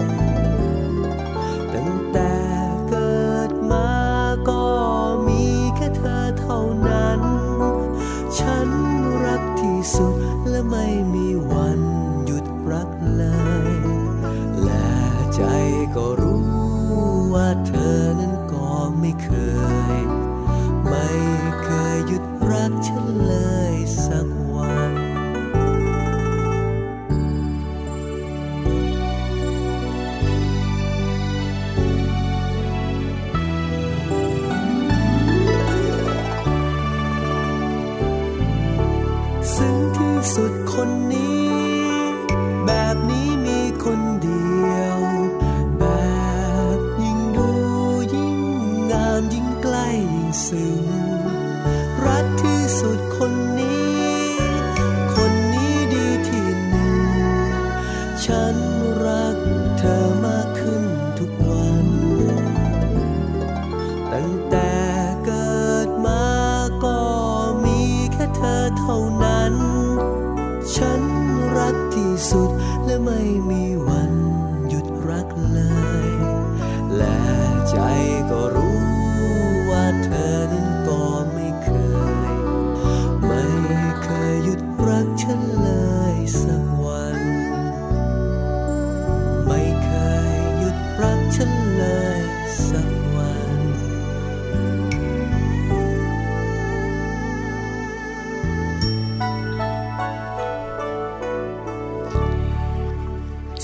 [0.00, 0.03] ก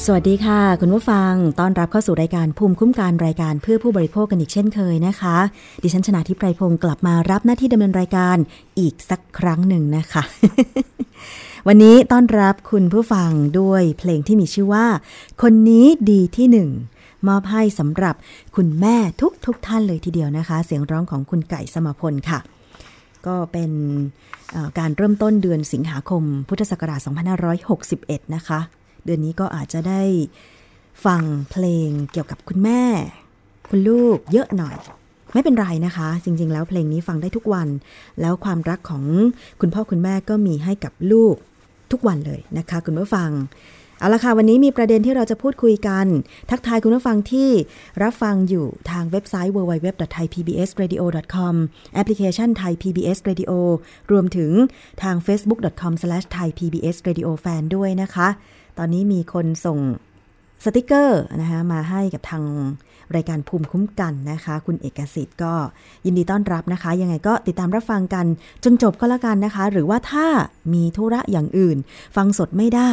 [0.06, 5.36] สวัสดีค่ะ คุณผู้ฟัง ต้อนรับเข้าสู่รายการภูมิคุ้มกันรายการเพื่อผู้บริโภคกันอีกเช่นเคยนะคะ
[5.82, 8.36] ดิฉันชนะทิพไพรพงศ์กลับมารับหน้าที่ดำเนินรายการ
[8.78, 10.22] อีกสักครั้งหนึ่งนะคะ
[11.66, 14.86] วันนี้ต้อนรับคุณผู้ฟังด้วยเพลงที่มีชื่อว่า
[15.42, 16.68] คนนี้ดีที่หนึ่ง
[17.28, 18.14] มอบให้สำหรับ
[18.56, 22.38] คุณแม่ทุกทุกท่านเลยทีเดียวนะคะ เสียงร้องของคุณไก่สมพลค่ะ
[23.26, 23.70] ก็เป็น
[24.78, 27.00] การเริ่มต้นเดือนสิงหาคมพุทธศักราช
[27.66, 28.60] 2561 นะคะ
[29.04, 30.02] เดือนนี้ก็อาจจะได้
[31.04, 32.82] ฟังเพลงเกี่ยวกับคุณแม่
[33.68, 34.76] คุณลูกเยอะหน่อย
[35.32, 37.68] ไม่เป็นไรนะคะ จริง ๆ แล้วเพลงนี้ฟังได้ทุกวัน
[38.20, 39.04] แล้วความรักของ
[39.60, 41.34] คุณพ่อคุณแม่ก็มีให้กับลูก
[41.92, 43.30] ทุกวันเลยนะคะ คุณผู้ฟัง
[43.98, 46.06] เอาละค่ะวันนี้มีประเด็นที่เราจะพูดคุยกัน
[46.50, 47.50] ทักทายคุณผู้ฟังที่
[48.02, 51.54] รับฟังอยู่ทางเว็บไซต์ www.thaipbsradio.com
[51.94, 53.52] แอปพลิเคชัน Thai PBS Radio
[54.10, 54.50] รวมถึง
[55.02, 58.28] ทาง facebook.com/thaipbsradiofan ด้วยนะคะ
[58.82, 59.78] ตอนนี้มีคนส่ง
[60.64, 62.44] สติกเกอร์นะคะมาให้กับทาง
[63.14, 65.52] รายการภูมิคุ้มกันนะคะ คุณเอกสิทธิ์ก็
[66.04, 68.26] ยินดีต้อนรับนะคะ ยังไงก็ติดตามรับฟังกัน
[68.64, 70.26] จนจบก็แล้วกันนะคะ หรือว่าถ้า
[70.74, 71.78] มีธุระอย่างอื่น
[72.16, 72.90] ฟังสดไม่ได้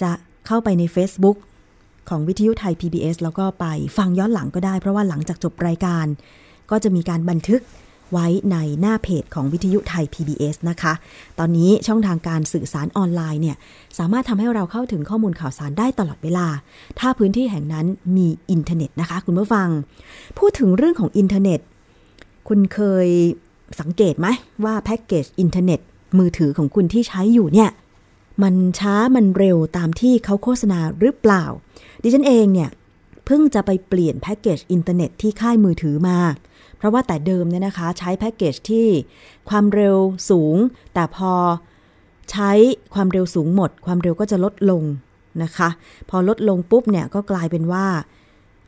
[0.00, 0.10] จะ
[0.46, 1.36] เข้าไปใน Facebook
[2.08, 3.66] ของวิทยุไทย PBS แล้วก็ไป
[3.96, 6.06] ฟังย้อนหลังก็ได้ เพราะว่าหลังจากจบรายการ
[6.70, 7.62] ก็จะมีการบันทึก
[8.12, 10.92] ไว้ในหน้าเพจของวิทยุไทย PBS นะคะ
[11.38, 13.56] ตอนนี้ช่องทางการสื่อสารออนไลน์เนี่ย
[13.98, 16.46] สามารถทำให้เราเข้าถึงข้อมูลข่าวสารได้ตลอดเวลา
[16.98, 17.86] ถ้าพื้นที่แห่งนั้น
[18.16, 19.68] มีอินเทอร์เน็ตนะคะ คุณผู้ฟัง
[20.38, 21.60] พูดถึงเรื่องของอินเทอร์เน็ต
[22.48, 23.08] คุณเคย
[23.80, 24.26] สังเกตไหม
[24.64, 25.80] ว่าแพ็กเกจอินเทอร์เน็ต
[26.18, 27.70] มือถือของคุณที่ใช้อยู่เนี่ย
[28.42, 31.44] มันช้ามันเร็วตามที่เขาโฆษณาหรือเปล่า
[32.02, 32.70] ดิฉันเองเนี่ย
[33.24, 36.18] เพิ่งจะไปเปลี่ยนแพ็กเกจอินเทอร์เน็ตที่ค่ายมือถือมา
[36.78, 38.86] เพราะว่าแต่เดิมเนี่ยนะคะใช้แพ็กเกจที่
[39.48, 39.96] ความเร็ว
[40.30, 40.56] สูง
[40.94, 41.32] แต่พอ
[42.30, 42.50] ใช้
[42.94, 44.82] ความเร็วสูงหมด ความเร็วก็จะลดลง
[45.42, 45.68] นะคะ
[46.10, 47.86] พอลดลงปุ๊บเนี่ยก็กลายเป็นว่า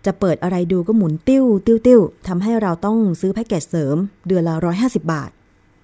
[0.06, 5.30] จะเปิดอะไรดูก็หมุนติ้ว ติ้วติ้วทำให้เราต้องซื้อแพ็กเกจเสริมเดือนละ 150 บาท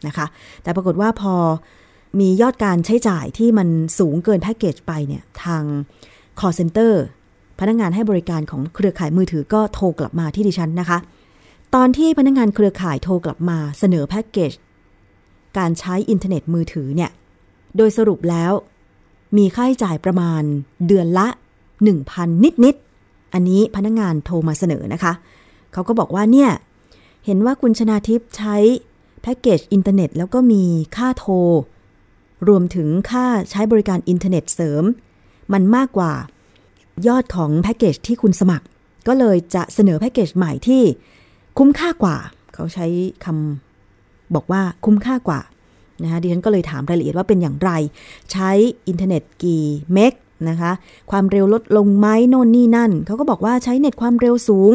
[0.07, 0.27] นะคะ
[0.63, 1.35] แต่ปรากฏว่าพอ
[2.21, 5.63] มียอดการใช้จ่ายที่มันสูงเกินแพ็กเกจไปเนี่ยทาง
[6.39, 6.93] call center
[7.61, 10.99] พนักงานให้บริการของเครือข่ายมือถือก็โทรกลับมาที่ดิฉันนะคะ
[11.77, 14.53] ตอนที่พนักงานเครือข่ายโทรกลับมาเสนอแพ็กเกจ
[15.59, 17.11] การใช้อินเทอร์เน็ตมือถือเนี่ย
[17.77, 18.53] โดยสรุปแล้ว
[19.37, 20.43] มีค่าใช้จ่ายประมาณ
[20.87, 21.27] เดือนละ
[21.85, 25.13] 1,000 นิดนิดๆอันนี้พนักงานโทรมาเสนอนะคะ
[25.73, 26.51] เขาก็บอกว่าเนี่ย
[27.27, 28.57] เห็นว่าคุณชนาทิพย์ใช้
[29.23, 30.65] แพ็กเกจอินเทอร์เน็ต แล้วก็มี
[30.97, 31.35] ค่าโทร
[32.49, 34.85] รวมถึงค่าใช้บริการอินเทอร์เน็ตเสริม
[35.53, 36.13] มันมากกว่า
[37.07, 38.67] ยอดของแพ็กเกจที่คุณสมัคร
[39.07, 40.83] ก็เลยจะเสนอแพ็กเกจใหม่ที่
[41.59, 42.17] คุ้มค่ากว่า
[42.55, 42.87] เขาใช้
[43.25, 45.41] คำบอกว่าคุ้มค่ากว่า
[46.03, 47.71] นะคะดิฉันก็เลยถามรายละเอียดว่าเป็นอย่างไร
[48.33, 48.51] ใช้
[48.89, 50.13] อินเทอร์เน็ตกี่ meg
[50.49, 50.73] นะคะ
[51.11, 54.73] ความเร็วลดลงไหมโน่นนี่นั่น เขาก็บอกว่าใช้เน็ตความเร็วสูง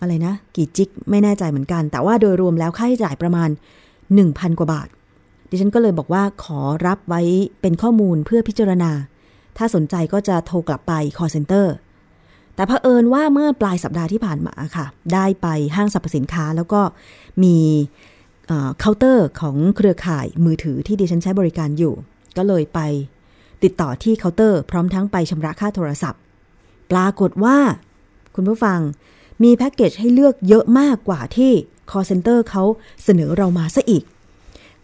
[0.00, 3.48] อะไรนะ กี่จิกไม่แน่ใจเหมือนกัน แต่ว่าโดยรวมแล้วค่าใช้จ่ายประมาณ
[4.04, 4.88] 1,000 กว่าบาท
[5.50, 7.22] ดิฉันก็เลยบอกว่าขอรับไว้
[7.60, 8.90] เป็นข้อมูลเพื่อพิจารณา
[9.56, 11.66] ถ้าสนใจก็จะโทรกลับไป call center
[12.54, 15.46] แต่เผอิญว่าเมื่อปลายสัปดาห์ที่ผ่านมาค่ะ ได้ไป
[15.76, 16.80] ห้างสรรพสินค้าแล้วก็
[17.42, 17.56] มี
[18.78, 21.94] เคาน์เตอร์ของเครือข่ายมือถือที่ดิฉันใช้บริการอยู่
[22.36, 22.80] ก็เลยไป
[23.62, 26.20] ติดต่อที่เคาน์เตอร์ พร้อมทั้งไปชำระค่าโทรศัพท์
[26.90, 27.56] ปรากฏว่า
[28.34, 28.78] คุณผู้ฟัง
[29.42, 31.52] มีแพ็กเกจให้เลือกเยอะมากกว่าที่
[31.90, 32.62] call center เขา
[33.04, 34.04] เสนอเรามาซะอีก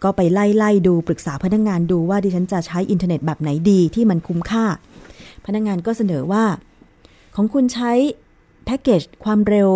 [0.03, 4.65] ก็ไปไล่ไล่ดูปรึกษาพนักงงานดูว่าดิฉันจะใช้อินเทอร์เน็ตแบบไหนดีที่มันคุ้มค่า
[5.45, 6.43] พนักงงานก็เสนอว่า
[7.35, 7.91] ของคุณใช้
[8.65, 9.69] แพ็กเกจความเร็ว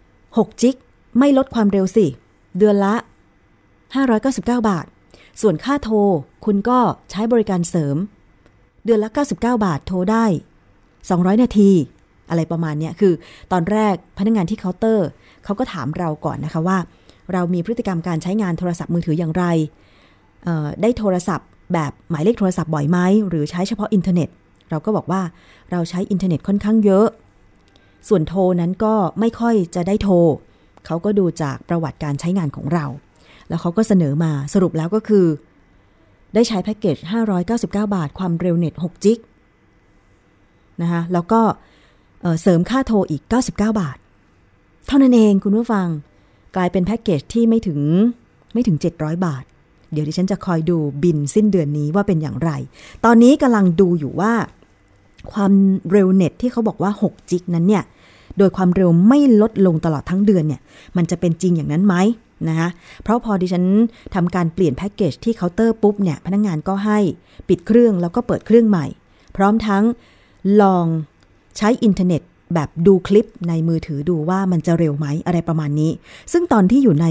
[0.00, 0.76] 6 จิก
[1.18, 2.06] ไม่ลดความเร็วสิ
[2.58, 2.94] เดือนละ
[4.00, 4.86] 599 บาท
[5.40, 5.96] ส่วนค่าโทร
[6.44, 6.78] คุณก็
[7.10, 7.96] ใช้บริการเสริม
[8.84, 10.24] เดือนละ 99 บาทโทรได้
[10.82, 11.70] 200 นาที
[12.30, 13.12] อะไรประมาณนี้คือ
[13.52, 15.08] ตอนแรกพนักงานที่เคาน์เตอร์
[15.44, 16.78] เขาก็ถามเราก่อนนะคะว่า
[17.32, 19.44] เรามีพฤติกรรมการใช้งานโทรศัพท์มือถืออย่างไร
[20.82, 22.98] ได้โทรศัพท์แบบหมายเลขโทรศัพท์บ่อยไหม
[23.28, 24.28] หรือใช้เฉพาะอินเทอร์เน็ต
[24.70, 25.22] เราก็บอกว่า
[25.70, 27.06] เราใช้อินเทอร์เน็ตค่อนข้างเยอะ
[28.08, 30.14] ส่วนโทรนั้นก็ไม่ค่อยจะได้โทร
[30.86, 32.86] เขาก็ดูจากประวัติการใช้งานของเรา
[33.48, 35.26] แล้วเขาก็เสนอมาสรุปแล้วก็คือ
[36.34, 36.96] ได้ใช้แพ็กเกจ
[37.46, 39.18] 599 บาท ความเร็วเน็ต6จิก
[40.82, 41.40] นะคะแล้วก็
[42.40, 43.98] เสริมค่าโทรอีก 99 บาท
[44.86, 45.88] เท่านั้นเองคุณผู้ฟัง
[46.56, 47.80] กลายเป็นแพ็กเกจที่ไม่ถึง
[48.52, 49.44] ไม่ถึง 700 บาท
[49.92, 52.50] เดี๋ยวดิฉันจะคอยดูบินสิ้นเดือนนี้ว่าเป็นอย่างไร
[53.04, 54.32] ตอนนี้กำลังดูอยู่ว่า
[55.32, 55.52] ความ
[55.92, 57.84] เร็วเน็ตที่เขาบอกว่า 6 จิกนั้นเนี่ย
[58.38, 60.60] โดยความเร็วไม่ลดลงตลอดทั้งเดือนเนี่ย
[60.96, 61.94] มันจะเป็นจริงอย่างนั้นไหม
[62.48, 62.68] นะคะ
[63.02, 63.64] เพราะพอดิฉัน
[64.14, 66.98] ทำการเปลี่ยนแพ็กเกจที่เคาน์เตอร์ปุ๊บเนี่ย พนักงานก็ให้
[67.48, 68.86] ปิดเครื่องแล้วก็เปิดเครื่องใหม่
[69.36, 69.84] พร้อมทั้ง
[70.60, 70.86] ลอง
[71.56, 72.22] ใช้อินเทอร์เน็ต
[72.54, 75.90] แบบดูคลิปในมือถือดูว่ามันจะเร็วไหมอะไรประมาณนี้
[76.32, 77.06] ซึ่งตอนที่อยู่ใน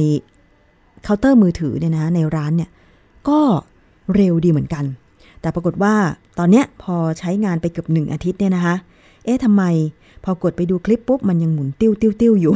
[1.03, 2.69] เคาน์เตอร์มือถือเนี่ยนะในร้านเนี่ย
[3.29, 3.39] ก็
[4.15, 4.85] เร็วดีเหมือนกัน
[5.41, 5.95] แต่ปรากฏว่า
[6.39, 8.75] ตอนเนี้ยพอใช้งานไปเกือบหนึ่งอาทิตย์เนี่ยนะคะ
[9.25, 9.63] เอ๊ะทำไม
[10.23, 12.53] พอกดไปดูคลิปปุ๊บมันยังหมุนติ้วติ้วติ้วอยู่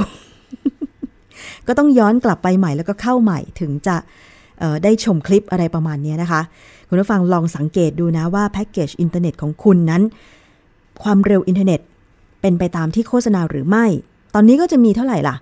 [1.67, 3.95] ก็ต้องย้อนกลับไปใหม่แล้วก็เข้าใหม่ถึงจะ
[4.83, 6.41] ได้ชมคลิปอะไรประมาณนี้นะคะ
[6.87, 10.01] คุณผู้ฟังลองสังเกตดูนะว่าแพ็กเกจอินเทอร์เน็ตของคุณนั้น
[11.03, 11.79] ความเร็วอินเทอร์เน็ต
[12.41, 13.85] เป็นไปตามที่โฆษณาหรือไม่
[14.33, 15.35] ตอนนี้ก็จะมีเท่าไหร่ล่ะ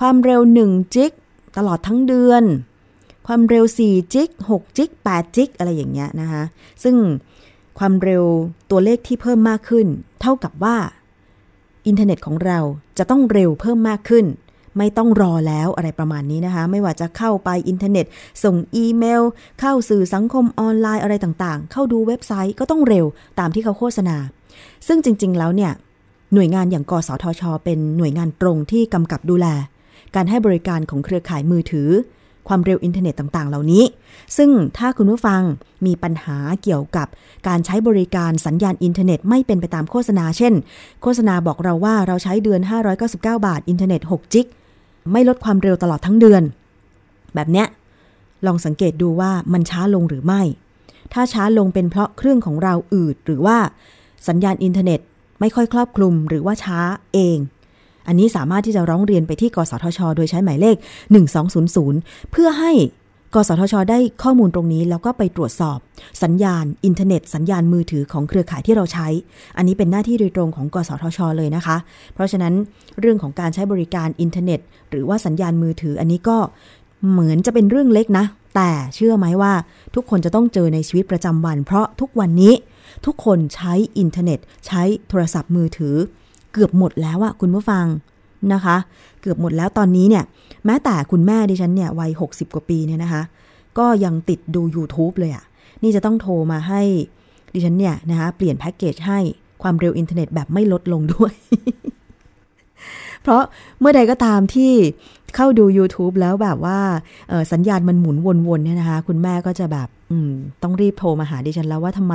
[0.00, 1.12] ความเร็ว1จิก
[1.56, 2.42] ตลอดทั้งเดือน
[3.26, 6.42] ความเร็ว 4 จิก 6 จิก 8 จิก อะไรอย่างเงี้ยนะคะ
[6.82, 6.96] ซึ่ง
[7.78, 8.24] ความเร็ว
[8.70, 9.86] ตัวเลขที่เพิ่มมากขึ้น
[10.20, 10.76] เท่ากับว่า
[11.86, 12.58] อินเทอร์เน็ตของเรา
[12.98, 14.26] จะต้องเร็วเพิ่มมากขึ้น
[14.78, 18.06] ไม่ต้องรอแล้วอะไรประมาณนี้นะคะ ไม่ว่าจะเข้าไปอินเทอร์เน็ต
[18.44, 19.22] ส่งอีเมล
[19.60, 23.06] เข้าสื่อสังคมออนไลน์อะไรต่างๆ เข้าดูเว็บไซต์ก็ต้องเร็ว
[23.38, 24.16] ตามที่เขาโฆษณา
[24.86, 25.72] ซึ่งจริง ๆ แล้วเนี่ย
[26.34, 29.46] หน่วยงานอย่างกสทช เป็นหน่วยงานตรงที่กำกับดูแล
[30.14, 31.88] การให้บริการของเครือข่ายมือถือ
[32.48, 33.84] ความเร็วอินเทอร์เน็ตต่างๆ เหล่านี้
[34.36, 35.42] ซึ่งถ้าคุณผู้ฟัง
[35.86, 37.06] มีปัญหาเกี่ยวกับ
[37.48, 40.54] การใช้บริการสัญญาณอินเทอร์เน็ตไม่เป็นไปตามโฆษณา เช่น
[41.02, 42.60] โฆษณาบอกเราว่าเราใช้เดือน
[43.02, 44.46] 599 บาท อินเทอร์เน็ต6จิก
[45.12, 46.42] ไม่ลดความเร็วตลอดทั้งเดือน
[47.34, 47.66] แบบเนี้ย
[48.46, 50.42] ลองสังเกตดูว่ามันช้าลงหรือไม่
[51.12, 53.58] ถ้าช้าลงเป็นเพราะเครื่องของเราอืดหรือว่า
[54.28, 55.00] สัญญาณอินเทอร์เน็ต
[55.40, 56.78] ไม่ค่อยครอบคลุมหรือว่าช้า
[57.14, 57.38] เอง
[58.06, 60.76] อันนี้สามารถที่จะร้องเรียนไปที่ กสทช โดยใช้หมายเลข
[61.54, 62.72] 1200 เพื่อให้
[63.34, 65.78] กสทช ได้ข้อมูลตรงนี้ แล้วก็ไปตรวจสอบ
[66.22, 69.08] สัญญาณ อินเทอร์เน็ต สัญญาณมือถือของเครือข่ายที่เราใช้
[69.56, 71.76] อันนี้เป็นหน้าที่โดยตรงของกสทช เลยนะคะ
[72.14, 72.54] เพราะฉะนั้น
[73.00, 76.38] เรื่องของการใช้บริการอินเทอร์เน็ต หรือว่าสัญญาณมือถือ อันนี้ก็
[77.10, 78.24] เหมือนจะเป็นเรื่องเล็กนะ
[78.56, 79.52] แต่เชื่อไหมว่า
[79.94, 82.54] ทุกคนจะต้องเจอในชีวิตประจำวัน เพราะทุกวันนี้
[83.06, 85.96] ทุกคนใช้อินเทอร์เน็ต ใช้โทรศัพท์มือถือ
[86.52, 87.86] เกือบหมดแล้วอะคุณผู้ฟัง
[88.52, 88.76] นะคะ
[89.20, 90.24] เกือบหมดแล้วตอนนี้เนี่ย
[90.64, 93.22] แม้แต่คุณแม่ดิฉันเนี่ยวัย 60 กว่าปีเนี่ยนะคะ
[93.78, 95.44] ก็ยังติดดู YouTube เลยอะ
[95.82, 96.82] นี่จะต้องโทรมาให้
[97.54, 99.18] ดิฉันเนี่ยนะคะเปลี่ยนแพ็กเกจให้
[99.62, 101.32] ความเร็วอินเทอร์เน็ตแบบไม่ลดลงด้วย
[103.22, 103.42] เพราะ
[103.80, 104.72] เมื่อใดก็ตามที่
[105.34, 106.78] เข้าดู YouTube แล้วแบบว่า
[107.52, 108.16] สัญญาณมันหมุน
[108.48, 109.88] วนๆเนี่ยนะคะ คุณแม่ก็จะแบบ
[110.62, 112.14] ต้องรีบโทรมาหาดิฉันแล้วว่าทำไม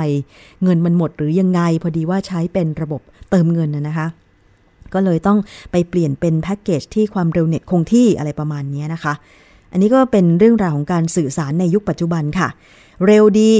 [0.62, 4.06] เงินมันหมดหรือยังไง พอดีว่าใช้เป็นระบบเติมเงินนะคะ
[4.94, 5.38] ก็เลยต้อง
[5.70, 9.14] ไปเปลี่ยนเป็นแพ็กเกจที่ความเร็วเน็ตคงที่อะไรประมาณนี้นะคะ
[9.72, 12.48] อันนี้ก็เป็นเรื่องราวของการสื่อสารในยุคปัจจุบันค่ะ
[13.06, 13.54] เร็วดี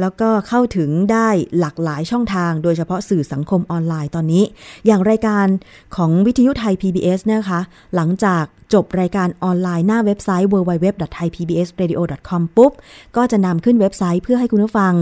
[0.00, 1.28] แล้วก็เข้าถึงได้
[1.60, 4.44] หลากหลายช่องทาง โดยเฉพาะสื่อสังคมออนไลน์ตอนนี้
[4.86, 5.46] อย่างรายการ
[5.96, 7.60] ของวิทยุไทย PBS นะคะ
[7.94, 8.44] หลังจาก
[8.74, 12.72] จบรายการออนไลน์หน้าเว็บไซต์ www.thaipbsradio.com ปุ๊บ
[13.16, 14.94] ก็จะนำขึ้นเว็บไซต์เพื่อให้คุณผู้ฟัง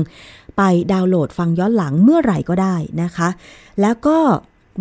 [0.57, 3.29] ไปดาวน์โหลดฟังย้อนหลังเมื่อไหร่ก็ได้นะคะ
[3.81, 4.19] แล้วก็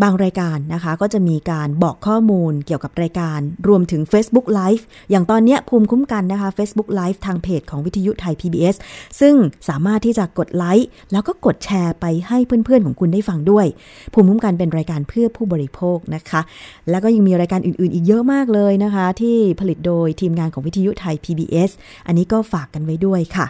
[0.02, 8.76] บางรายการนะคะ ก็จะมีการบอกข้อมูลเกี่ยวกับรายการ รวมถึง Facebook Live อย่างตอนนี้ภูมิคุ้มกันนะคะ Facebook Live ทางเพจของวิทยุไทย PBS
[9.20, 9.36] ซึ่ง
[9.70, 13.66] สามารถที่จะกดไลค์แล้วก็กดแชร์ไปให้เพื่อนๆของคุณได้ฟังด้วย
[14.14, 16.42] ภูมิคุ้มกันเป็นรายการเพื่อผู้บริโภคนะคะ
[16.90, 21.72] แล้วก็ยังมีรายการอื่น ๆ อีกเยอะมากเลยนะคะ ที่ผลิตโดยทีมงานของวิทยุไทย PBS
[22.08, 23.48] อันนี้ก็ฝากกันไว้ด้วยค่ะ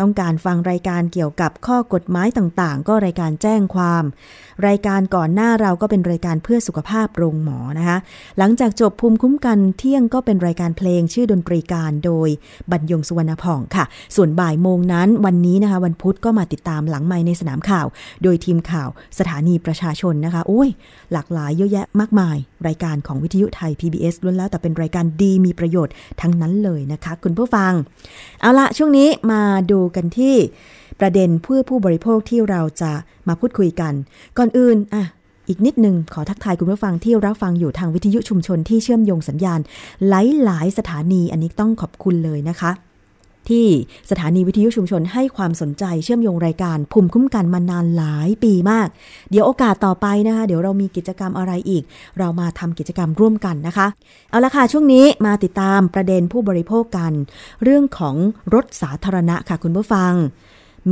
[0.00, 4.04] ต้องการฟังรายการเกี่ยวกับข้อกฎหมายต่างๆ ก็รายการแจ้งความ
[4.66, 7.98] รายการก่อนหน้าเราก็เป็นรายการเพื่อสุขภาพโรงหมอนะคะ
[8.38, 12.28] หลังจากจบภูมิคุ้มกันเที่ยงก็เป็นรายการเพลงชื่อดนตรีการโดย
[12.70, 13.84] บรรยงสุวรรณพ่องค่ะ
[14.16, 17.86] ส่วนบ่ายโมงนั้นวันนี้นะคะ วันพุธก็มาติดตามหลังไม้ในสนามข่าว
[18.22, 18.88] โดยทีมข่าว
[19.18, 20.68] สถานีประชาชนนะคะโอ้ย
[21.12, 27.72] หลากหลายเยอะแยะมากมาย รายการของวิทยุไทย PBS ล้วนแล้วแต่เป็นรายการดีมีประโยชน์ทั้งนั้นเลยนะคะ คุณผู้ฟัง
[28.40, 30.36] เอาละช่วงนี้มาดูกันที่
[31.00, 32.92] ประเด็นเพื่อผู้บริโภคที่เราจะ
[33.28, 33.92] มาพูดคุยกัน
[34.38, 35.04] ก่อนอื่นอะ
[35.48, 39.60] อีกนิดหนึ่งขอทักทายคุณผู้ฟังที่รับฟังอยู่ทางวิทยุชุมชนที่เชื่อมโยงสัญญาณ
[40.08, 42.70] หลายหลายสถานีอันนี้ต้องขอบคุณเลยนะคะ
[43.50, 43.66] ที่
[44.10, 48.88] สถานีวิทยุชุมชนให้ความสนใจเชื่อมโยงรายการภูมิคุ้มกันมานานหลายปีมาก
[49.30, 51.82] เดี๋ยวโอกาสต่อไปนะคะ เดี๋ยวเรามีกิจกรรมอะไรอีก
[52.18, 53.86] เรามาทำกิจกรรมร่วมกันนะคะ
[54.30, 57.12] เอาละค่ะช่วงนี้มาติดตามประเด็นผู้บริโภคกัน
[57.62, 58.16] เรื่องของ
[58.54, 60.12] รถสาธารณะค่ะคุณผู้ฟัง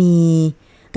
[0.01, 0.19] มี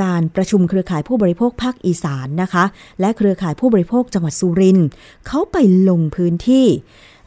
[0.03, 2.63] การประชุมเครือข่ายผู้บริโภคภาคอีสานนะคะ
[2.99, 4.87] และเครือข่ายผู้บริโภคจังหวัดสุรินทร์
[5.27, 5.57] เขาไป
[5.89, 6.65] ลงพื้นที่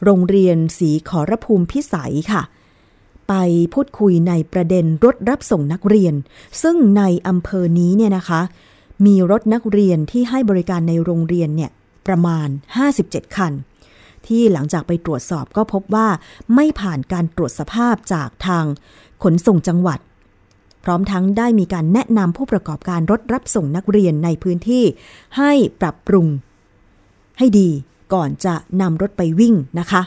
[0.03, 2.41] โรงเรียนสีขอรภูมิพิสัยค่ะ
[3.27, 3.33] ไป
[3.73, 6.13] พูดคุยในประเด็นรถรับส่งนักเรียน
[6.63, 8.41] ซึ่งในอำเภอนี้เนี่ยนะคะ
[9.05, 11.71] มีรถนักเรียนที่ให้บริการในโรงเรียนเนี่ย
[12.07, 12.47] ประมาณ
[12.91, 13.53] 57 คัน
[14.27, 16.07] ที่หลังจากไปตรวจสอบก็พบว่า
[16.55, 18.65] ไม่ผ่านการตรวจสภาพจากทาง
[19.23, 19.99] ขนส่งจังหวัด
[20.83, 24.83] พร้อมทั้งได้มีการแนะนำผู้ประกอบการรถรับส่งนักเรียนในพื้นที่
[25.37, 25.51] ให้
[25.81, 26.27] ปรับปรุง
[27.37, 27.69] ให้ดี
[28.13, 30.01] ก่อนจะนำรถไปวิ่งนะคะ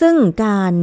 [0.00, 0.14] ซึ่ง
[0.44, 0.74] การ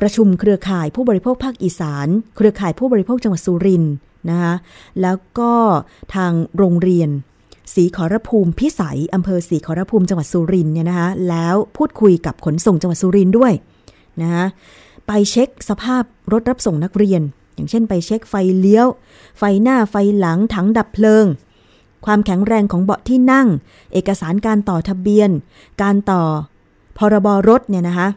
[0.00, 3.94] ประชุมเครือข่ายผู้บริโภคภาคอีสาน เครือข่ายผู้บริโภคจังหวัดสุรินทร์
[4.30, 4.54] นะคะ
[5.02, 5.52] แล้วก็
[6.14, 7.10] ทางโรงเรียน
[7.74, 13.52] สีขอรภูมิพิสัยอำเภอสีขอรภูมิจังหวัดสุรินทร์เนี่ยนะคะแล้วพูดคุยกับขนส่งจังหวัดสุรินทร์ด้วย
[14.20, 14.44] นะคะ
[15.06, 16.02] ไปเช็คสภาพ
[16.32, 17.22] รถรับส่งนักเรียน
[17.54, 18.86] อย่างเช่นไปเช็คไฟเลี้ยว
[19.38, 21.26] ไฟหน้าไฟหลังถังดับเพลิง
[22.06, 23.48] ความแข็งแรงของเบาะที่นั่ง
[23.92, 25.30] เอกสารการต่อทะเบียน
[25.82, 26.22] การต่อ
[26.98, 28.08] พรบรถเนี่ยนะคะ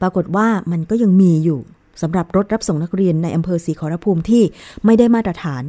[0.00, 1.60] ปรากฏว่ามันก็ยังมีอยู่
[2.02, 4.42] สำหรับรถรับส่งนักเรียนในอำเภอศรีขอรภูมิที่
[4.84, 5.62] ไม่ได้มาตรฐาน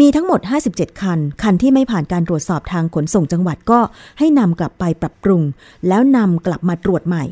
[0.00, 0.40] มีทั้งหมด
[0.70, 3.80] 57 คัน คันที่ไม่ผ่านการตรวจสอบทางขนส่งจังหวัดก็
[4.18, 5.42] ให้นำกลับไปปรับปรุง
[5.88, 7.24] แล้วนำกลับมาตรวจใหม่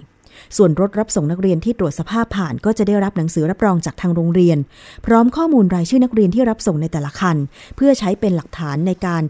[0.57, 4.59] ส่วนรถรับส่งนักเรียนที่ตรวจสภาพผ่านก็จะได้รับหนังสือรับรองจากทางโรงเรียน
[5.07, 7.37] พร้อมข้อมูลรายชื่อนักเรียนที่รับส่งในแต่ละคัน
[7.77, 9.23] เพื่อใช้เป็นหลักฐานในการ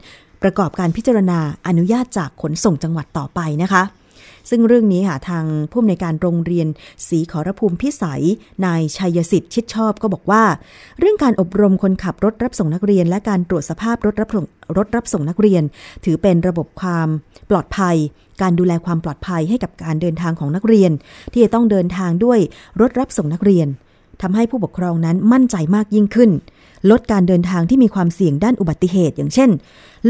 [0.42, 3.82] ประกอบการพิจารณาอนุญาตจากขนส่งจังหวัดต่อไปนะคะ
[4.50, 6.68] ซึ่งเรื่องนี้ค่ะทางผู้อำนวยการโรงเรียน
[7.08, 8.24] ศรีขอรภูมิพิสัย
[8.64, 10.44] นายชัยสิทธิ์ชิดชอบก็บอกว่า
[10.98, 15.62] เรื่องการอบรมคนขับรถรับส่งนักเรียน และการตรวจสภาพรถรับส่งรถรับส่งนักเรียน
[16.04, 17.08] ถือเป็นระบบความ
[17.50, 17.96] ปลอดภัย
[18.42, 20.90] การดูแลความปลอดภัยให้กับการเดินทางของนักเรียน
[21.32, 22.38] ที่จะต้องเดินทางด้วย
[22.80, 23.68] รถรับส่งนักเรียน
[24.22, 26.30] ทำให้ผู้ปกครองนั้นมั่นใจมากยิ่งขึ้น
[26.90, 29.50] ลดการเดินทางที่มีความเสี่ยงด้านอุบัติเหตุ อย่างเช่น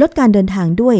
[0.00, 0.96] ลดการเดินทางด้วย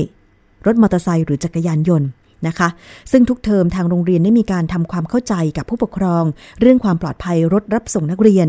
[0.66, 2.08] รถมอเตอร์ไซค์หรือจักรยานยนต์
[2.46, 2.68] นะคะ
[3.12, 6.24] ซึ่งทุกเทอมทางโรงเรียนได้มีการทำความเข้าใจกับผู้ปกครอง
[6.60, 8.46] เรื่องความปลอดภัยรถรับส่งนักเรียน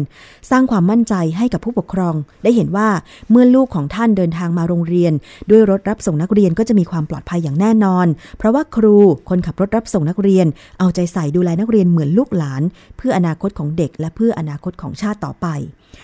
[0.50, 2.90] สร้างความมั่นใจให้กับผู้ปกครอง ได้เห็นว่า
[3.30, 5.14] เมื่อลูกของท่านเดินทางมาโรงเรียน
[5.50, 8.96] ด้วยรถรับส่งนักเรียนก็จะมีความปลอดภัยอย่างแน่นอน เพราะว่าครู
[9.30, 10.48] คนขับรถรับส่งนักเรียน
[10.80, 12.62] เอาใจใส่ดูแลนักเรียนเหมือนลูกหลาน
[12.98, 15.48] เพื่ออนาคตของเด็ก และเพื่ออนาคตของชาติต่อไป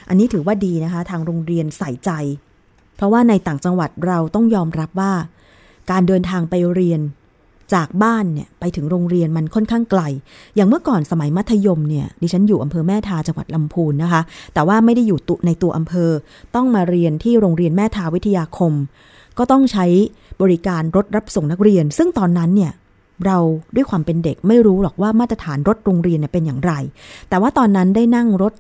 [0.10, 2.12] อันนี้ถือว่าดีนะคะ ทางโรงเรียนใส่ใจ
[2.96, 5.14] เพราะว่าในต่างจังหวัดเราต้องยอมรับว่า
[5.92, 7.02] การเดินทางไปเรียน
[7.74, 10.02] จากบ้านเนี่ยไปถึงโรงเรียนมันค่อนข้างไกล
[10.56, 14.22] อย่างเมื่อก่อนสมัยมัธยมเนี่ยดิฉันอยู่อำเภอแม่ทาจังหวัดลำพูนนะคะ
[14.54, 16.12] แต่ว่าไม่ได้อยู่ตุในตัวอำเภอ
[16.56, 18.74] ต้องมาเรียนที่โรงเรียนแม่ทาวิทยาคม
[19.38, 19.86] ก็ต้องใช้
[20.42, 22.72] บริการรถรับส่งนักเรียน ซึ่งตอนนั้นเนี่ย
[23.26, 23.38] เรา
[23.76, 26.74] ด้วยความเป็นเด็กไม่รู้หรอกว่ามาตรฐานรถโรงเรียนเนี่ยเป็นอย่างไร
[27.30, 28.54] แต่ว่าตอนนั้นได้นั่งรถ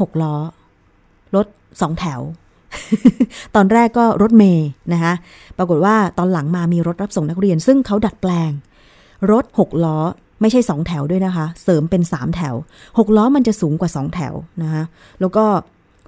[0.00, 0.36] หกล้อ
[1.36, 1.46] รถ
[1.80, 2.20] สองแถว
[3.54, 5.14] ตอนแรกก็รถเมย์นะคะ
[5.58, 8.50] ปรากฏว่าตอนหลังมามีรถรับส่งนักเรียน ซึ่งเขาดัดแปลง
[9.32, 9.98] รถหกล้อ
[10.40, 12.54] ไม่ใช่สองแถวด้วยนะคะ เสริมเป็นสามแถว
[12.98, 14.82] หกล้อมันจะสูงกว่าสองแถวนะคะ
[15.20, 15.44] แล้วก็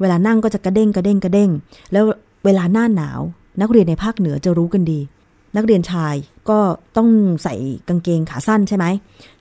[0.00, 1.50] เวลานั่งก็จะกระเด้งกระเด้งกระเด้ง
[1.92, 2.04] แล้ว
[2.44, 3.20] เวลาหน้าหนาว
[3.60, 5.00] นักเรียนในภาคเหนือจะรู้กันดี
[5.56, 6.14] นักเรียนชาย
[6.50, 6.58] ก็
[6.96, 7.08] ต้อง
[7.44, 7.54] ใส่
[7.88, 8.86] กางเกงขาสั้นใช่ไหม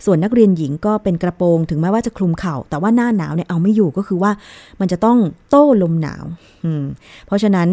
[0.06, 4.32] ส่วนนักเรียนหญิงก็เป็นกระโปรงถึงแม้ว่าจะคลุมเข่า แต่ว่าหน้าหนาวเนี่ยเอาไม่อยู่ก็คือว่า
[4.80, 5.18] มันจะต้อง
[5.50, 6.24] โต้ลมหนาว
[7.28, 7.70] เพราะฉะนั้น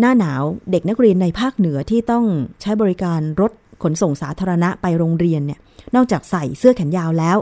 [0.00, 2.24] หน้าหนาวเด็กนักเรียนในภาคเหนือที่ต้อง
[2.62, 3.52] ใช้บริการรถ
[3.82, 5.60] ขนส่งสาธารณะไปโรงเรียนเนี่ย
[5.94, 7.36] นอกจากใส่เสื้อแขนยาวแล้ว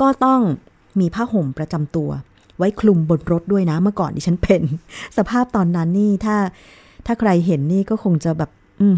[0.00, 0.40] ก็ต้อง
[1.00, 2.10] มีผ้าห่มประจำตัว
[2.58, 4.62] ไว้คลุมบนรถด้วยนะเมื่อก่อนดิฉันเป็น
[5.16, 6.36] สภาพตอนนั้นนี่ถ้า
[7.06, 8.50] ถ้าใครเห็นนี่ก็คงจะแบบ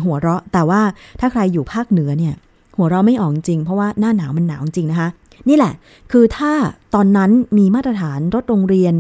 [0.05, 0.81] หัวเราะ แต่ว่า
[1.21, 2.35] ถ้าใครอยู่ภาคเหนือเนี่ย
[2.77, 5.09] หัวเราะไม่ออกจริง เพราะว่าหน้าหนาวมันหนาวจริงนะคะ
[5.49, 5.73] นี่แหละ
[6.13, 6.53] คือถ้า
[6.95, 8.95] ตอนนั้นมีมาตรฐานรถโรงเรียน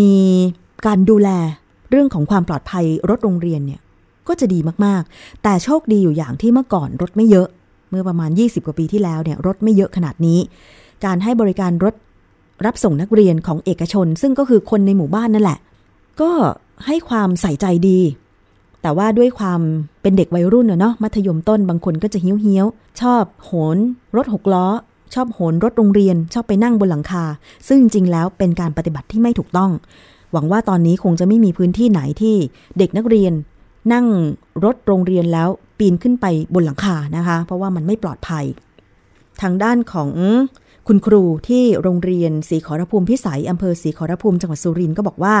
[0.00, 0.14] มี
[0.86, 1.28] การดูแล
[1.90, 3.80] เรื่องของความปลอดภัยรถโรงเรียนเนี่ย
[4.28, 7.48] ก็จะดีมากๆ แต่โชคดีอยู่อย่างที่เมื่อก่อนรถไม่เยอะ
[7.90, 10.38] เมื่อประมาณ 20 กว่าปีที่แล้วเนี่ยรถไม่เยอะขนาดนี้
[11.04, 11.94] การให้บริการรถ
[12.66, 15.58] รับส่งนักเรียนของเอกชน ซึ่งก็คือคนในหมู่บ้านนั่นแหละ
[16.20, 16.30] ก็
[16.86, 17.98] ให้ความใส่ใจดี
[18.82, 19.60] แต่ว่าด้วยความ
[20.02, 23.76] เป็นเด็กวัยรุ่นเนาะมัธยมต้นบางคนก็จะเหี้ยวๆ ชอบโหน
[24.16, 24.66] รถหกล้อ
[25.14, 27.24] ชอบโหนรถโรงเรียน ชอบไปนั่งบนหลังคา
[27.68, 29.70] ซึ่งจริงแล้วเป็นการปฏิบัติที่ไม่ถูกต้อง
[30.32, 32.36] หวังว่าตอนนี้คงจะไม่มีพื้นที่ไหนที่
[32.78, 33.32] เด็กนักเรียน
[33.92, 34.06] นั่ง
[34.64, 38.44] รถโรงเรียนแล้วปีนขึ้นไปบนหลังคานะคะ เพราะว่ามันไม่ปลอดภัย
[39.42, 40.10] ทางด้านของ
[40.90, 45.36] คุณครูที่โรงเรียนศรีขอรภูมิพิสัยอำเภอศรีขอรภูมิจังหวัดสุรินทร์ก็บอกว่า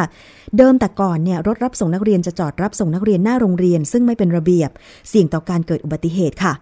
[0.56, 4.70] เดิมแต่ก่อนเนี่ยรถรับส่งนักเรียนจะจอดรับส่งนักเรียนหน้าโรงเรียน ซึ่งไม่เป็นระเบียบ
[5.08, 6.52] เสี่ยงต่อการเกิดอุบัติเหตุค่ะ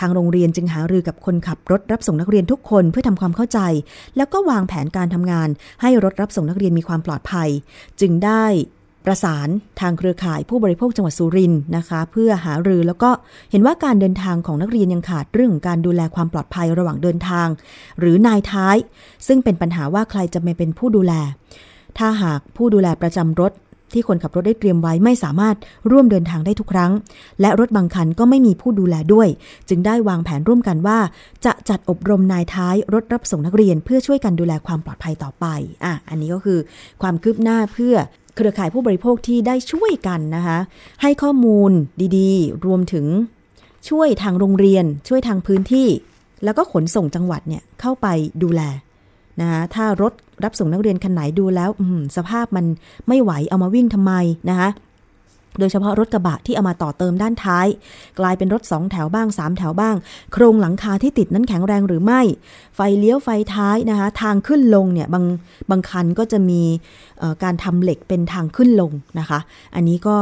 [0.00, 3.58] ทางโรงเรียนจึงหารือกับคนขับรถรับส่งนักเรียนทุกคนเพื่อทำความเข้าใจ
[4.16, 5.48] แล้วก็วางแผนการทำงาน
[5.82, 7.48] ให้รถรับส่งนักเรียนมีความปลอดภัย
[8.00, 8.44] จึงได้
[9.06, 9.48] ประสาน
[9.80, 13.10] ทางเครือข่ายผู้บริโภคจังหวัดสุรินทร์นะคะ เพื่อหารือแล้วก็
[13.50, 17.48] เห็นว่าการเดินทางของนักเรียนยังขาดเรื่องการดูแลความปลอดภัยระหว่างเดินทาง
[18.00, 18.76] หรือนายท้าย
[19.26, 21.12] ซึ่งเป็นปัญหาว่าใครจะมาเป็นผู้ดูแล
[21.98, 23.52] ถ้าหากผู้ดูแลประจำรถ
[23.92, 25.56] ที่คนขับรถได้เตรียมไว้ไม่สามารถ
[25.90, 26.92] ร่วมเดินทางได้ทุกครั้ง
[27.40, 29.28] และรถบางคันก็ไม่มีผู้ดูแลด้วย
[29.68, 30.98] จึงได้วางแผนร่วมกันว่า
[31.44, 35.46] จะจัดอบรมนายท้ายรถรับส่งนักเรียน เพื่อช่วยกันดูแลความปลอดภัยต่อไป
[35.84, 36.58] อะอันนี้ก็คือ
[37.02, 37.94] ความคืบหน้าเพื่อ
[38.34, 40.58] เครือข่ายผู้บริโภคที่ได้ช่วยกันนะคะ
[41.02, 41.70] ให้ข้อมูล
[42.18, 43.06] ดีๆ รวมถึง
[43.88, 45.88] ช่วยทางโรงเรียน ช่วยทางพื้นที่
[46.44, 48.06] แล้วก็ขนส่งจังหวัดเนี่ยเข้าไป
[48.42, 48.62] ดูแล
[49.40, 50.12] นะคะถ้ารถ
[50.44, 51.70] รับส่งนักเรียนคันไหนดูแล้ว
[52.16, 52.66] สภาพมัน
[53.08, 54.12] ไม่ไหวเอามาวิ่งทำไม
[54.48, 54.68] นะคะ
[55.58, 57.66] โดยเฉพาะรถกระบะที่เอามาต่อเติมด้านท้าย
[58.18, 59.96] กลายเป็นรถสองแถวบ้างสามแถวบ้าง
[60.32, 62.20] โครงหลังคาที่ติดนั้นแข็งแรงหรือไม่
[62.76, 65.24] ไฟเลี้ยวไฟท้ายนะคะ ทางขึ้นลงเนี่ยบาง
[65.70, 66.62] บางคันก็จะมี
[67.42, 69.38] การทำเหล็กเป็นทางขึ้นลงนะคะ
[69.74, 70.18] อันนี้ก็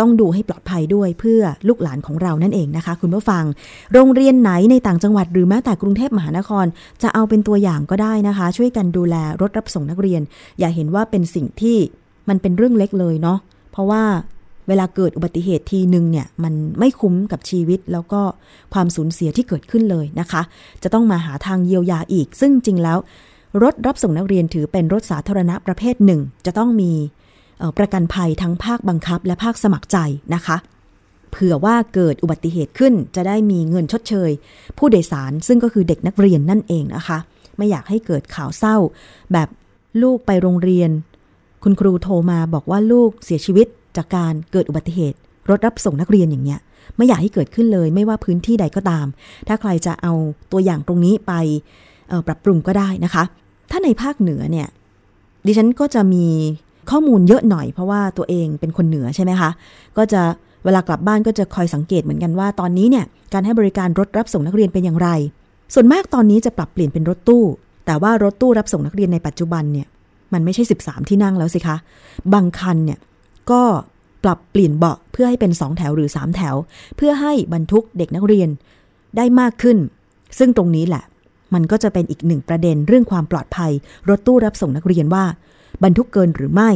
[0.00, 3.44] ต้องดูให้ปลอดภัยด้วยเพื่อลูกหลานของเรานั่นเองนะคะ คุณผู้ฟัง
[3.92, 6.66] โรงเรียนไหนในต่างจังหวัดหรือแม้แต่กรุงเทพมหานคร
[7.02, 10.22] จะเอาเป็นตัวอย่างก็ได้นะคะ ช่วยกันดูแลรถรับส่งนักเรียน
[10.58, 11.76] อย่าเห็นว่าเป็นสิ่งที่
[12.28, 13.38] มันเป็นเรื่องเล็กเลยเนาะ
[13.72, 14.02] เพราะว่า
[14.68, 18.20] เวลาเกิดอุบัติเหตุทีหนึ่งเนี่ยมันไม่คุ้มกับชีวิตแล้วก็
[18.74, 20.42] ความสูญเสียที่เกิดขึ้นเลยนะคะ
[20.82, 22.98] จะต้องมาหาทางเยียวยาอีก ซึ่งจริงแล้ว
[23.62, 26.92] รถรับส่งนักเรียนถือเป็นรถสาธารณะประเภทหนึ่ง จะต้องมี
[27.78, 29.98] ประกันภัยทั้งภาคบังคับและภาคสมัครใจ
[30.34, 30.56] นะคะ
[31.30, 34.30] เผื่อว่าเกิดอุบัติเหตุขึ้นจะได้มีเงินชดเชย
[34.78, 37.18] ผู้โดยสารซึ่งก็คือเด็กนักเรียนนั่นเองนะคะ
[37.56, 38.76] ไม่อยากให้เกิดข่าวเศร้า
[39.32, 39.48] แบบ
[40.02, 40.90] ลูกไปโรงเรียน
[41.62, 45.18] คุณครูโทรมาบอกว่าลูกเสียชีวิต จากการเกิดอุบัติเหตุ
[45.50, 46.60] รถรับส่งนักเรียนอย่างเงี้ย
[46.96, 49.06] ไม่อยากให้เกิดขึ้นเลย ไม่ว่าพื้นที่ใดก็ตาม
[49.48, 50.12] ถ้าใครจะเอา
[50.52, 51.32] ตัวอย่างตรงนี้ไป
[52.26, 53.24] ปรับปรุงก็ได้นะคะ
[53.70, 54.68] ถ้าในภาคเหนือเนี่ย
[55.46, 56.26] ดิฉันก็จะมี
[56.90, 59.50] ข้อมูลเยอะหน่อยเพราะว่าตัวเองเป็นคนเหนือใช่ไหมคะ
[59.96, 60.22] ก็จะ
[60.64, 65.08] เวลากลับบ้านก็จะคอยสังเกตเหมือนกันว่าตอนนี้เนี่ยการให้บริการรถรับส่งนักเรียนเป็นอย่างไร
[65.74, 67.44] ส่วนมากตอนนี้จะปรับเปลี่ยนเป็นรถตู้
[67.86, 69.86] แต่ว่ารถตู้รับส่งนักเรียนในปัจจุบันเนี่ย
[70.32, 71.76] มันไม่ใช่ 13 ที่นั่งแล้วสิคะ
[72.34, 72.98] บางคันเนี่ย
[73.50, 73.62] ก็
[74.24, 76.54] ปรับเปลี่ยนเบาะเพื่อให้เป็น 2 แถวหรือ 3 แถว
[76.96, 78.48] เพื่อให้บรรทุกเด็กนักเรียน
[79.16, 79.78] ได้มากขึ้น
[80.38, 81.04] ซึ่งตรงนี้แหละ
[81.54, 83.72] มันก็จะเป็นอีกหนึ่งประเด็นเรื่องความปลอดภัย
[84.08, 85.24] รถตู้รับส่งนักเรียนว่า
[85.82, 86.70] บรรทุกเกินหรือไม่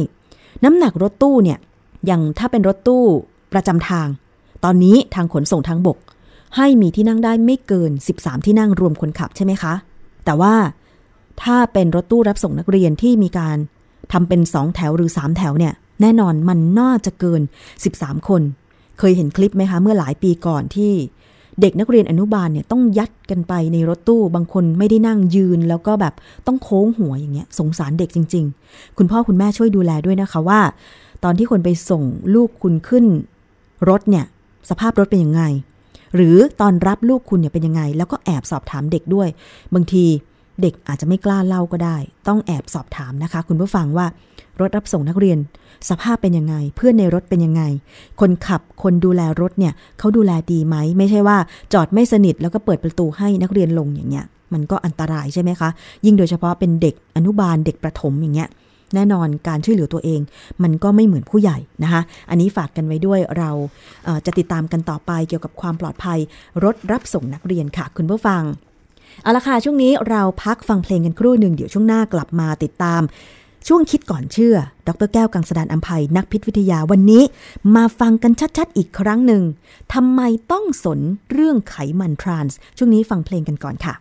[0.63, 1.59] น้ำหนักรถตู้เนี่ย
[2.05, 3.03] อย่างถ้าเป็นรถตู้
[3.53, 4.07] ประจำทาง
[4.63, 5.97] ตอนนี้ทางขนส่งทางบก
[6.55, 9.73] ให้มีที่นั่งได้ไม่เกิน 13 ที่นั่งรวมคนขับใช่ไหมคะ
[10.25, 10.55] แต่ว่า
[11.43, 13.57] ถ้าเป็นรถตู้รับส่งนักเรียนที่มีการ
[14.11, 17.41] ทำเป็นสองแถวหรือ 3 แถวเนี่ย แน่นอนมันน่าจะเกิน
[17.85, 18.41] 13 คน
[18.99, 20.91] เคยเห็นคลิปไหมคะ เมื่อหลายปีก่อนที่
[21.61, 26.13] เด็กนักเรียนอนุบาลเนี่ยต้องยัดกันไปในรถตู้ บางคนไม่ได้นั่งยืน แล้วก็แบบ
[26.47, 30.61] ต้องโค้งหัวอย่างเงี้ยสงสารเด็กจริง ๆ คุณพ่อคุณแม่ช่วยดูแลด้วยนะคะว่า
[31.23, 32.03] ตอนที่คนไปส่ง
[32.35, 33.05] ลูกคุณขึ้น
[33.89, 34.25] รถเนี่ย
[34.69, 35.43] สภาพรถเป็นยังไง
[36.15, 39.27] หรือตอนรับลูกคุณเนี่ยเป็นยังไง แล้วก็แอบสอบถามเด็กด้วย
[39.73, 40.05] บางที
[40.61, 41.97] เด็กอาจจะไม่กล้าเล่าก็ได้
[42.27, 44.05] ต้องแอบสอบถามนะคะ คุณผู้ฟังว่า
[44.59, 45.37] รถรับส่งนักเรียน
[45.89, 47.63] สภาพเป็นยังไง เพื่อนในรถเป็นยังไง
[48.19, 51.37] คนขับคนดูแลรถเนี่ยเขาดูแลดีไหม ไม่ใช่ว่า
[51.73, 55.69] จอดไม่สนิทแล้วก็เปิดประตูให้นักเรียนลงอย่างเงี้ย มันก็อันตรายใช่ไหมคะ
[56.05, 58.49] ยิ่งโดยเฉพาะเป็นเด็กอนุบาลเด็กประถมอย่างเงี้ย
[58.95, 60.21] แน่นอนการช่วยเหลือตัวเอง
[60.63, 63.51] มันก็ไม่เหมือนผู้ใหญ่นะคะ อันนี้ฝากกันไว้ด้วยเรา
[64.25, 66.19] จะติดตามกันต่อไปเกี่ยวกับความปลอดภัย
[66.63, 68.41] รถรับส่งนักเรียนค่ะ คุณผู้ฟัง
[69.23, 73.01] เอาละค่ะช่วงนี้เราพักฟังเพลงกันครู่หนึ่งเดี๋ยวช่วงหน้ากลับมาติดตาม
[73.67, 74.55] ช่วงคิดก่อนเชื่อ
[74.87, 77.23] ดรแก้วกังสดานอัมภัยนักพิษวิทยาวันนี้
[77.75, 79.43] มาฟังกันชัดๆ อีกครั้งหนึ่ง
[79.93, 80.21] ทำไม
[80.51, 80.99] ต้องสน
[81.31, 83.93] เรื่องไขมันทรานส์ช่วงนี้ฟังเพลงกันก่อนค่ะ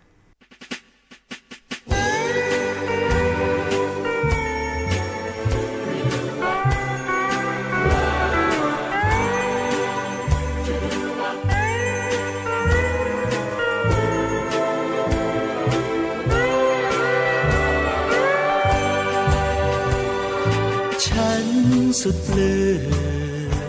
[22.02, 23.62] สุดเลือ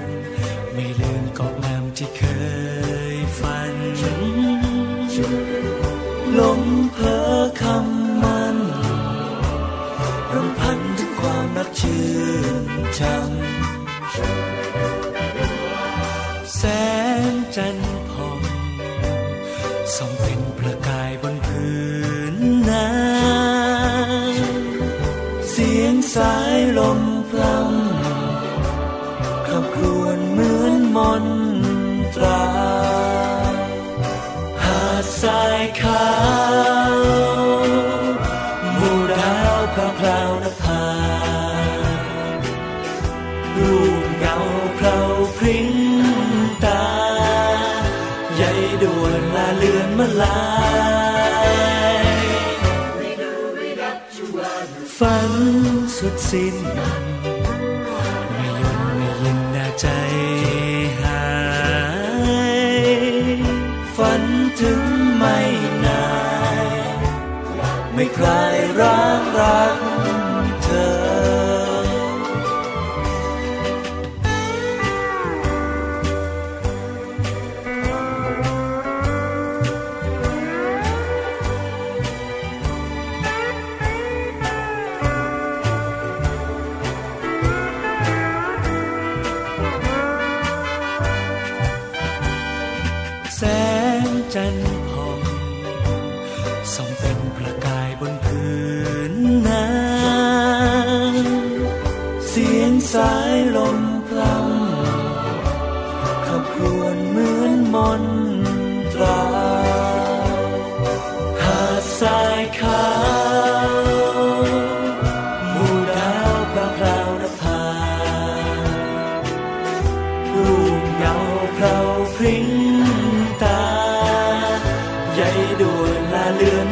[0.74, 2.24] ไม่ลืมกอบงามที่เค
[3.16, 3.76] ยฝัน
[6.40, 6.62] ลม
[6.94, 7.18] เพอ
[7.62, 8.58] คำมัน
[10.34, 12.06] รำพันถึงความรักชื่
[12.56, 12.66] น
[13.00, 13.32] ชม
[16.58, 16.62] แส
[17.30, 18.40] งจันทร์พอง
[19.96, 21.80] ส่องเป็นประกายบนพื้
[22.34, 22.36] น
[22.70, 27.02] น้ำเสียงสายลม
[56.12, 56.56] ดสิ้น
[58.36, 59.88] ไม่ยนไม่ยินหนาใจ
[61.02, 61.26] หา
[62.54, 62.58] ย
[63.96, 64.24] ฝัน
[64.60, 64.82] ถึง
[65.18, 65.38] ไม่
[65.86, 66.06] นา
[66.58, 66.68] ย
[67.94, 69.91] ไม่คลายรักรัก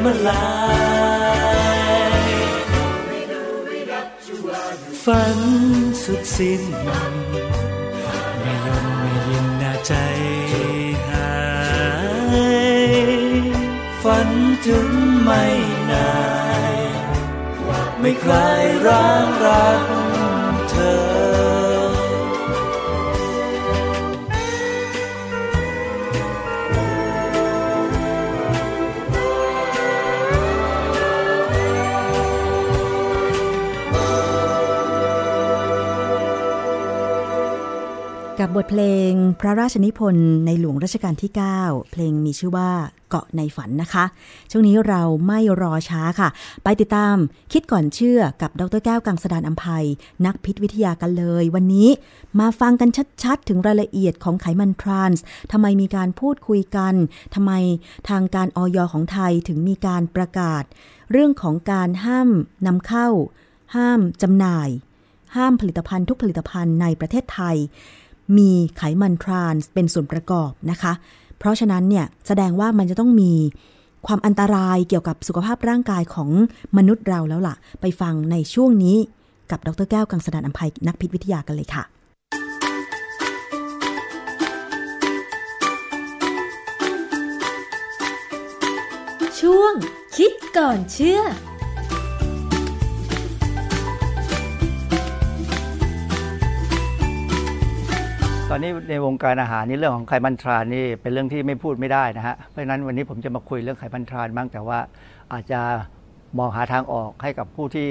[0.03, 0.49] มาลา
[2.19, 2.31] ย
[5.03, 5.39] ฝัน
[6.03, 6.99] สุดสิ้นไม่
[7.35, 9.93] ยนไม่ยินนาใจ
[11.09, 11.37] หา
[12.37, 13.19] ย
[14.03, 14.29] ฝัน
[14.65, 14.89] ถึง
[15.23, 15.43] ไม่
[15.91, 16.11] นา
[16.73, 16.77] ย
[17.99, 19.98] ไม่คลายร้างรัก
[38.49, 41.31] บบทเพลงพระราชนิพนธ์ในหลวงรัชกาลที่
[41.61, 42.71] 9 เพลงมีชื่อว่า
[43.09, 44.05] เกาะในฝันนะคะ
[44.51, 46.29] ช่วงนี้เราไม่รอช้าค่ะ
[46.63, 47.15] ไปติดตาม
[47.53, 49.85] คิดก่อนเชื่อกับดรแก้วกังสดานอัมภัย
[50.25, 51.89] นักพิษวิทยากันเลย วันนี้
[52.39, 52.89] มาฟังกัน
[53.23, 56.93] ชัดๆ ถึงรายละเอียดของไขมันทรานส์ทำไมมีการพูดคุยกัน
[57.35, 57.51] ทำไม
[58.09, 60.63] ทางการออยของไทยถึงมีการประกาศ
[61.11, 62.29] เรื่องของการห้าม
[62.67, 63.07] นำเข้า
[63.75, 64.69] ห้ามจำหน่าย
[65.37, 67.57] ห้ามผลิตภัณฑ์ทุกผลิตภัณฑ์ในประเทศไทย
[68.37, 70.93] มีไขมันทรานส์เป็นส่วนประกอบนะคะ
[71.37, 73.33] เพราะฉะนั้นเนี่ยแสดงว่ามันจะต้องมี
[74.07, 76.29] ความอันตรายเกี่ยวกับสุขภาพร่างกายของ
[76.77, 78.97] มนุษย์เราแล้วล่ะ ไปฟังในช่วงนี้
[79.51, 81.83] กับดรแก้วกังสดานอัมภัยนักพิษวิทยากันเลยค่ะ
[89.39, 89.73] ช่วง
[90.17, 91.21] คิดก่อนเชื่อ
[98.51, 104.79] ตอนนี้ในวงการอาหารนี่เรื่องของไขมันทรานนี่เป็นเรื่องที่ไม่พูดไม่ได้นะฮะ เพราะฉะนั้นวันนี้ผมจะมาคุยเรื่องไขมันทรานบ้างแต่ว่า
[105.33, 105.59] อาจจะ
[106.39, 107.87] มองหาทางออกให้กับผู้ที่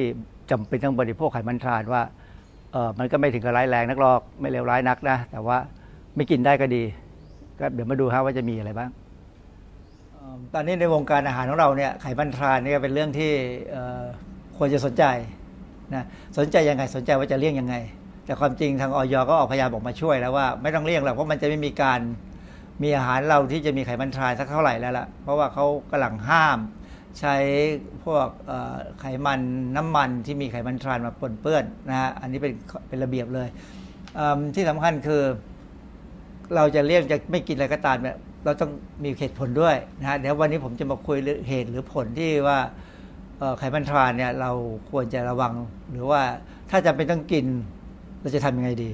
[0.51, 2.03] จำเป็นต้องบริโภคไขมันทรานว่า
[2.73, 5.57] เออมันก็ไม่ถึงกับร้ายแรงนักหรอกไม่เลวร้ายนักนะ แต่ว่า
[6.17, 6.83] ไม่กินได้ก็ดี
[7.61, 8.91] ก็เดี๋ยวมาดูฮะว่าจะมีอะไรบ้าง
[10.55, 13.33] ตอนนี้ในวงการอาหารของเราเนี่ยไขมันทรานนี่ก็เป็นเรื่องที่
[14.57, 15.05] ควรจะสนใจ
[15.95, 16.05] นะ
[16.39, 17.77] สนใจยังไงสนใจว่าจะเลี่ยงยังไง
[18.29, 22.01] แต่ความจริงทางออยก็ออกพยายามบอกมาช่วยแล้วว่าไม่ต้องเลี่ยงหรอกเพราะมันจะไม่มีการ
[22.83, 26.59] มีอาหารเราที่จะมีไขมันทรานสักเท่าไหร่แล้วล่ะ เพราะว่าเขากำลังห้าม
[27.21, 27.37] ใช้
[28.05, 28.29] พวก
[29.01, 29.41] ไขมัน
[29.77, 32.53] น้ำมันที่มีไขมันทรานมาปนเปื้อนนะฮะอันนี้เป็น
[32.89, 33.49] เป็นระเบียบเลย
[34.55, 35.23] ที่สำคัญคือ
[36.55, 38.71] เราจะเลี่ยงจะไม่กินอะไรก็ตามเนี่ยเราต้อง
[39.03, 42.59] มีเหตุผลด้วยนะฮะเดี๋ยววันนี้ผมจะมาคุยเรื่องเหตุหรือผลที่ว่า
[43.59, 44.51] ไขมันทรานเนี่ยเรา
[44.91, 45.53] ควรจะระวัง
[45.91, 46.23] หรือว่า
[46.71, 47.47] ถ้าจะเป็นต้องกิน
[48.21, 48.91] เราจะทำยังไงดี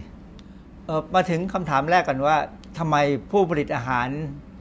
[1.15, 2.37] มาถึงคำถามแรกกันว่า
[2.79, 2.97] ทำไม
[3.31, 4.09] ผู้ผลิตอาหาร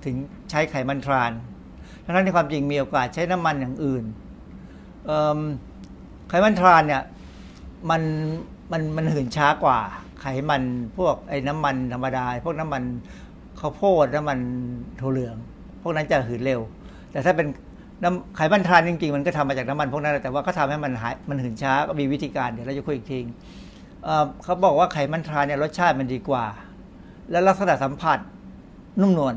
[0.06, 0.16] ถึง
[0.50, 1.32] ใช้ไขมันทราน
[2.06, 4.04] ทั้งนั้นในความจริงมีโอกาสใช้น้ำมันอย่างอื่น
[6.30, 7.04] ไขมันทรานเนี่ย
[7.90, 8.02] มัน
[8.72, 9.80] มันมันหืนช้ากว่า
[10.22, 10.64] ไขมัน
[10.98, 12.84] พวกไอ้น้ำมันธรรมดา พวกน้ำมัน
[13.60, 14.40] ข้าวโพดน้ำมัน
[15.00, 15.36] ถั่วเหลือง
[15.82, 16.62] พวกนั้นจะหืนเร็ว
[17.12, 17.48] แต่ถ้าเป็น
[18.04, 23.20] น้ำไขมันทรานจริงๆ มันก็ทำมาจากน้ำมันพวกนั้นแต่ว่าก็ทำให้มันหายมันหืนช้าก็มีวิธีการเดี๋ยวเราจะคุยอีกที
[24.44, 26.46] เขาบอกว่าไขมันทรานเนี่ยรสชาติมันดีกว่า
[27.32, 28.20] และลักษณะสัมผัส
[29.02, 29.36] นุ่มนวล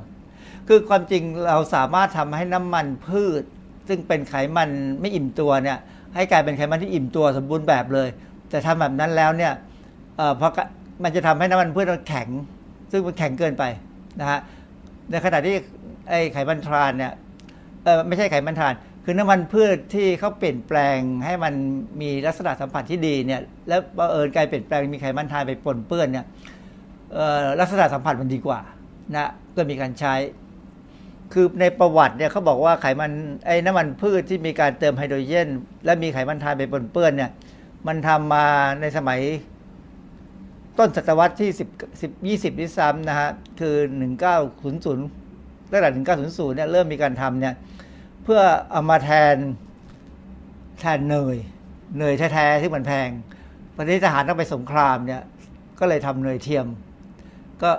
[0.69, 3.43] คือความจริงเราสามารถทำให้น้ำมันพืช
[3.89, 5.79] ซึ่งเป็นไขมันไม่อิ่มตัวเนี่ย
[6.15, 8.09] ให้กลายเป็นไขมันที่อิ่มตัวสมบูรณ์แบบเลย
[8.51, 9.53] แต่ทำแบบนั้นแล้วเนี่ย
[10.37, 10.53] เพราะ
[11.03, 12.29] มันจะทำให้น้ำมันพืชมันแข็ง
[12.91, 13.65] ซึ่งมันแข็งเกินไป
[14.21, 14.41] นะฮะ
[15.11, 15.55] ในขณะที่
[16.09, 17.13] ไอไขมันทรานเนี่ย
[18.07, 18.75] ไม่ใช่ไขมันทราน
[19.09, 21.55] คือน้ำมันพืชที่เขาเปลี่ยนแปลงให้มัน
[22.01, 26.27] มีลักษณะสัมผัสที่ดีเนี่ยแล้วบังเอิญการเปลี่ยนแปลงมีไขมันทานไปปนเปื้อนเนี่ย
[27.61, 28.61] ลักษณะสัมผัสมันดีกว่า
[29.15, 30.15] นะก็มีการใช้
[31.33, 33.13] คือในประวัติเนี่ยเขาบอกว่าไขมัน
[33.47, 35.49] ไอ้น้ำมันพืชที่มีการเติมไฮโดรเจน
[35.85, 37.31] และมีไขมันทานไปปนเปื้อนเนี่ย
[37.87, 38.47] มันทำมา
[38.81, 39.21] ในสมัย
[40.79, 43.75] ต้นศตวรรษที่10 10 20ด้วยซ้ำนะฮะคือ
[44.55, 47.55] 1900ตั้งแต่1900เนี่ยเริ่มมีการทำเนี่ย
[48.29, 49.37] เพื่อเอามาแทน
[50.81, 51.37] แทนเนย
[51.99, 53.09] เนยแท้ๆที่มันแพง
[53.79, 55.23] ประเทศทหารต้องไปสงครามเนี่ย
[55.81, 56.67] ก็เลยทำเนยเทียม
[57.63, 57.71] ก็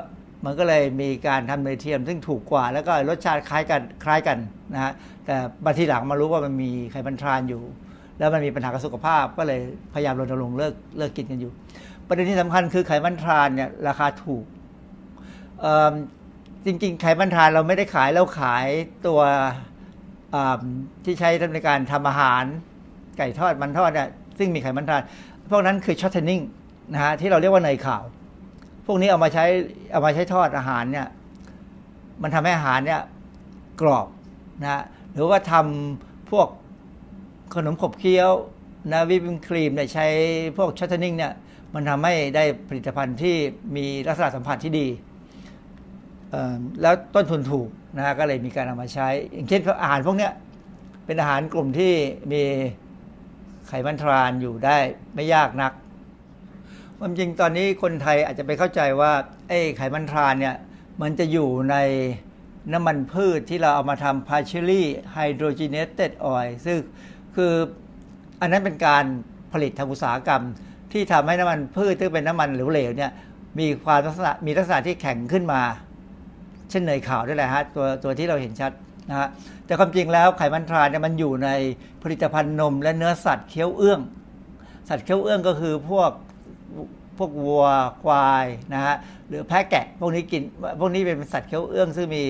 [0.45, 4.38] มันก็เลยมีการทำเนยเทียม ซึ่งถูกกว่า แล้วก็รสชาติคล้ายกันคล้ายกัน
[4.73, 4.93] นะฮะ
[5.25, 7.62] แต่บัทีหลังมารู้ว่ามันมีไขมันทรานอยู่
[8.19, 9.60] แล้วมันมีปัญหากับสุขภาพ ก็เลย
[9.93, 11.51] พยายามรณรงค์เลิกเลิกกินกันอยู่
[12.07, 14.45] ประเด็นที่สำคัญคือไขมันทรานเนี่ยราคาถูก
[16.65, 18.67] จริงๆ ไขมันทรานเราไม่ได้ขายเราขาย
[19.07, 19.21] ตัว
[21.05, 22.43] ที่ใช้ในการทำอาหาร
[23.17, 25.01] ไก่ทอดมันทอดเนี่ยซึ่งมีไขมันทาน
[25.51, 26.41] พวกนั้นคือช็อตเทนนิ่ง
[26.93, 28.03] นะฮะที่เราเรียกว่าเนยขาว
[28.85, 29.45] พวกนี้เอามาใช้
[29.91, 31.07] เอามาใช้ทอดอาหารเนี่ย
[32.21, 33.01] มันทำให้อาหารเนี่ย
[33.81, 34.07] กรอบ
[34.61, 36.47] นะหรือว่าทำพวก
[37.53, 38.31] ขนมขบเคี้ยว
[38.91, 40.07] นะวิปครีมเนี่ยใช้
[40.57, 41.33] พวกช็อตเทนนิ่งเนี่ย
[41.73, 43.35] มันทำให้ได้ผลิตภัณฑ์ที่
[43.75, 44.87] มีลักษณะสัมผัสที่ดี
[46.81, 50.29] แล้วต้นทุนถูก นะก็เลยมีการนามาใช้ อย่างเช่นอาหารพวกนี้
[51.05, 51.93] เป็นอาหารกลุ่มที่
[52.31, 52.43] มี
[53.67, 54.77] ไขมันทรานอยู่ได้
[55.15, 55.73] ไม่ยากนัก
[56.99, 59.12] ความจริงตอนนี้คนไทยอาจจะไปเข้าใจว่า
[59.47, 60.55] ไอ้ไขมันทรานเนี่ย
[61.01, 61.75] มันจะอยู่ใน
[62.73, 64.83] น้ำมันพืชที่เราเอามาทำ partially
[65.15, 66.79] hydrogenated oil ซึ่ง
[67.36, 67.53] คือ
[68.41, 69.05] อันนั้นเป็นการ
[69.53, 70.43] ผลิตทางอุตสาหกรรม
[70.91, 73.12] ที่ทำให้น้ำมันพืชที่เป็นน้ำมันเหลวๆเนี่ย
[73.60, 75.62] มีความลักษณะมีลักษณะที่แข็งขึ้นมา
[76.69, 78.71] เช่นเนยขาวด้วยแหละฮะตัวตัวที่เราเห็นชัด
[79.10, 79.27] นะฮะ
[79.65, 81.49] แต่ความจริงแล้วไขมันทรานเนี่ยมันอยู่ใน
[82.03, 83.99] ผลิตภัณฑ์นม และเนื้อสัตว์เคี้ยวเอื้อง
[84.89, 86.12] สัตว์เคี้ยวเอื้องก็คือพวก
[87.17, 87.65] พวกวัว
[88.03, 88.95] ควายนะฮะ
[89.27, 90.41] หรือแพะแกะพวกนี้กิน
[90.80, 92.23] พวกนี้เป็นสัตว์เคี้ยวเอื้องซึ่งมี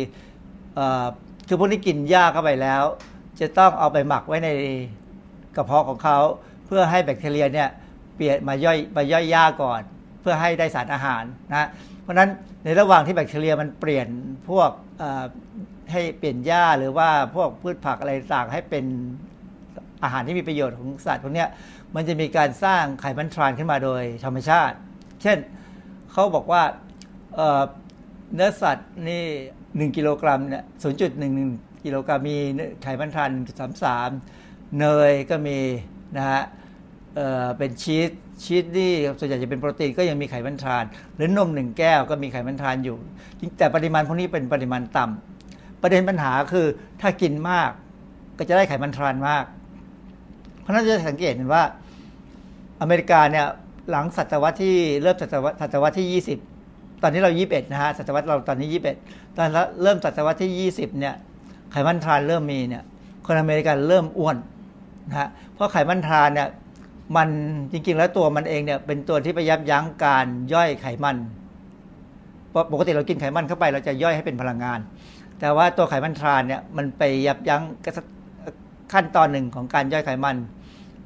[1.48, 2.84] คือพวกนี้กินหญ้าเข้าไปแล้ว
[3.40, 4.50] จะต้องเอาไปหมักไว้ใน
[5.56, 6.18] กระเพาะของเขา
[6.66, 7.70] เพื่อให้แบคทีเรียเนี่ย
[8.16, 9.82] เปลี่ยนมาย่อยมาย่อยหญ้าก่อน
[10.22, 11.68] เพื่อให้ได้สารอาหารนะ
[12.02, 12.30] เพราะฉะนั้น
[12.64, 14.08] ในระหว่างที่แบคทีเรียมันเปลี่ยน
[14.50, 14.72] พวก
[15.92, 18.86] ให้เปลี่ยนหญ้าหรือว่าพวกพืชผักอะไรต่างให้เป็น
[20.04, 21.46] อาหารที่มีประโยชน์ของสัตว์พวกนี้
[21.96, 24.76] มันจะมีการสร้างไขมันทรานขึ้นมาโดยธรรมชาติ
[25.22, 25.38] เช่น
[26.12, 26.64] เขาบอกว่า
[28.34, 29.24] เนื้อสัตว์นี่
[29.92, 30.64] 1 กิโลกรัมเนี่ย
[31.24, 32.38] 0.11กิโลกรัมมี
[32.84, 33.30] ไขมันทราน
[34.06, 35.60] 1.33เนยก็มี
[36.18, 36.42] นะฮะ
[37.16, 38.12] เเป็นชีส
[38.44, 42.98] ชีสนี่ส่วนใหญ่จะเป็นโปรตีนก็ยังมีไขมันทราน หรือนมหนึ่งแก้วก็มีไขมันทรานอยู่
[43.58, 46.68] แต่ปริมาณพวกนี้เป็นปริมาณต่ำประเด็นปัญหาคือ
[47.02, 47.70] ถ้ากินมาก
[48.38, 49.44] ก็จะได้ไขมันทรานมาก
[50.62, 51.64] เพราะนั้นจะสังเกตเห็นว่า
[52.82, 53.46] อเมริกาเนี่ย
[53.90, 56.24] หลังศตวรรษที่เริ่มศตวรรษศตวรรษที่
[56.58, 58.70] 20 ตอนนี้เรา 21 นะฮะศตวรรษเราตอนนี้
[59.04, 59.48] 21 ตอน
[59.84, 61.16] เริ่มศตวรรษที่ 20 เนี่ย
[61.72, 62.84] ไขมันทรานเริ่มมีเนี่ย
[63.26, 64.38] คนอเมริกันเริ่มอ้วน
[65.10, 66.48] นะฮะเพราะไขมันทรานเนี่ย
[67.16, 67.30] มัน
[67.72, 71.18] จริงๆ แล้วตัวมันเองเนี่ยเป็นตัวที่ไปยับยั้งการย่อยไขมัน
[72.72, 74.80] ปกติเรากินไขมันเข้าไปเราจะย่อยให้เป็นพลังงาน
[75.40, 77.62] แต่ว่าตัวไขมันทรานเนี่ยมันไปยับยั้ง
[78.94, 80.38] ขั้นตอนหนึ่งของการย่อยไขมัน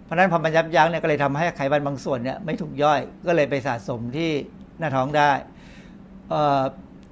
[0.03, 4.29] เพราะนั้นพอมันยับยั้งเนี่ยก็เลยทำให้ไขมันบางส่วนเนี่ยไม่ถูกย่อยก็เลยไปสะสมที่
[4.79, 5.31] หน้าท้องได้
[6.29, 6.31] เ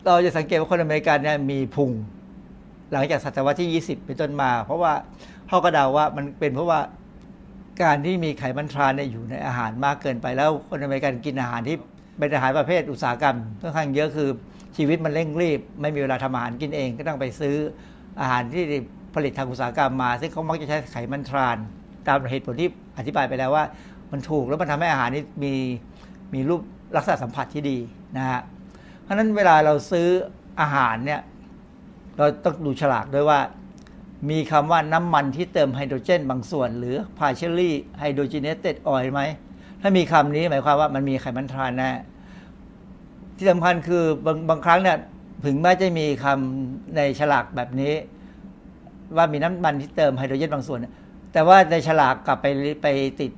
[0.06, 1.92] เราจะสังเกตว่าคนอเมริกันเนี่ยมีพุง
[2.92, 4.94] หลังจากศตวรรษที่ 20 เป็นต้นมา เพราะว่า
[5.48, 6.80] เขาก็เดาว่ามันเป็นเพราะว่า
[7.84, 11.78] การที่มีไขมันทรานเนี่ยอยู่ในอาหารมากเกินไปแล้วคนอเมริกันกินอาหารที่
[12.20, 14.30] เป็นอาหารประเภทอุตสาหกรรมค่อนข้างเยอะคือ
[14.78, 17.56] ชีวิตมันเร่งรีบ ไม่มีเวลาทำอาหารกินเอง ก็ต้องไปซื้อ
[18.22, 18.64] อาหารที่
[19.16, 21.58] ผลิตทางอุตสาหกรรมมา ซึ่งเขามักจะใช้ไขมันทราน
[22.08, 23.64] ตามเหตุผลที่อธิบายไปแล้วว่า
[24.12, 25.54] มันถูกแล้วมันทำให้อาหารนี้มี
[26.34, 26.62] มีรูป
[26.96, 27.78] ลักษณะสัมผัสที่ดี
[28.18, 28.42] นะฮะ
[29.02, 30.08] เพราะฉะนั้นเวลาเราซื้อ
[30.62, 31.22] อาหารเนี่ย
[32.18, 33.40] เราต้องดูฉลากด้วยว่า
[34.30, 39.22] มีคำว่าน้ำมันที่เติมไฮโดรเจนบางส่วน หรือ partially hydrogenated oil ไหม
[39.82, 41.92] ถ้ามีคำนี้หมายความว่ามันมีไขมันทรานแน่
[43.38, 44.98] ที่สำคัญคือบางบางครั้งเนี่ย
[45.46, 47.94] ถึงแม้จะมีคำในฉลากแบบนี้
[49.16, 50.80] ว่ามีน้ำมันที่เติมไฮโดรเจนบางส่วน
[51.34, 52.48] แต่ว่าในฉลากกลับไป
[52.82, 52.88] ไป
[53.20, 53.32] ติด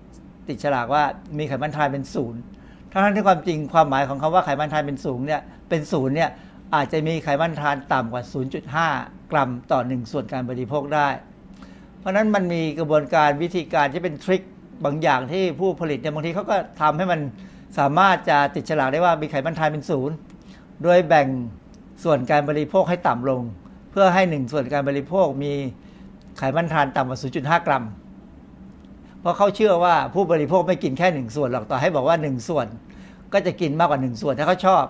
[0.48, 1.04] ติดฉลากว่า
[1.38, 2.42] มีไขมันทรานเป็นศูนย์
[2.92, 6.30] ทั้งที่ความจริงความหมายของคาว่าไขมันทรานเป็นศูนย์เนี่ยเป็นศูนย์เนี่ย
[6.76, 8.24] อาจจะมีไขมันทรานต่ำกว่า
[8.72, 11.08] 0.5 กรัมต่อหนึ่งส่วนการบริโภคได้
[12.00, 14.42] เพราะนั้นมันมีกระบวนการวิธีการที่เป็นทริค
[14.86, 17.20] บางอย่างที่ผู้ผลิตเนี่ยบางทีเขาก็ทำให้มัน
[17.80, 20.16] สามารถจะติดฉลากได้ว่ามีไขมันทรานเป็นศูนย์
[20.84, 21.28] โดยแบ่ง
[22.04, 23.42] ส่วนการบริโภคให้ต่ำลง
[23.92, 25.54] เพื่อให้หนึ่งส่วนการบริโภคมี
[26.38, 27.20] ไขมันทรานต่ำกว่า
[27.62, 27.86] 0.5 กรัม
[29.22, 32.68] เพราะเขาเชื่อว่าผู้บริโภคไม่กินแค่หนึ่งส่วนหรอกต่อให้บอกว่าหนึ่งส่วน
[33.34, 34.84] ก็จะกินมากกว่าหนึ่งส่วนถ้าเขาชอบ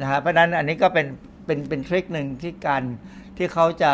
[0.00, 1.06] นะฮะเพราะนั้นอันนี้ก็เป็น
[1.46, 2.82] เป็นเป็นทริคหนึ่งที่การ
[3.42, 3.92] ที่เขาจะ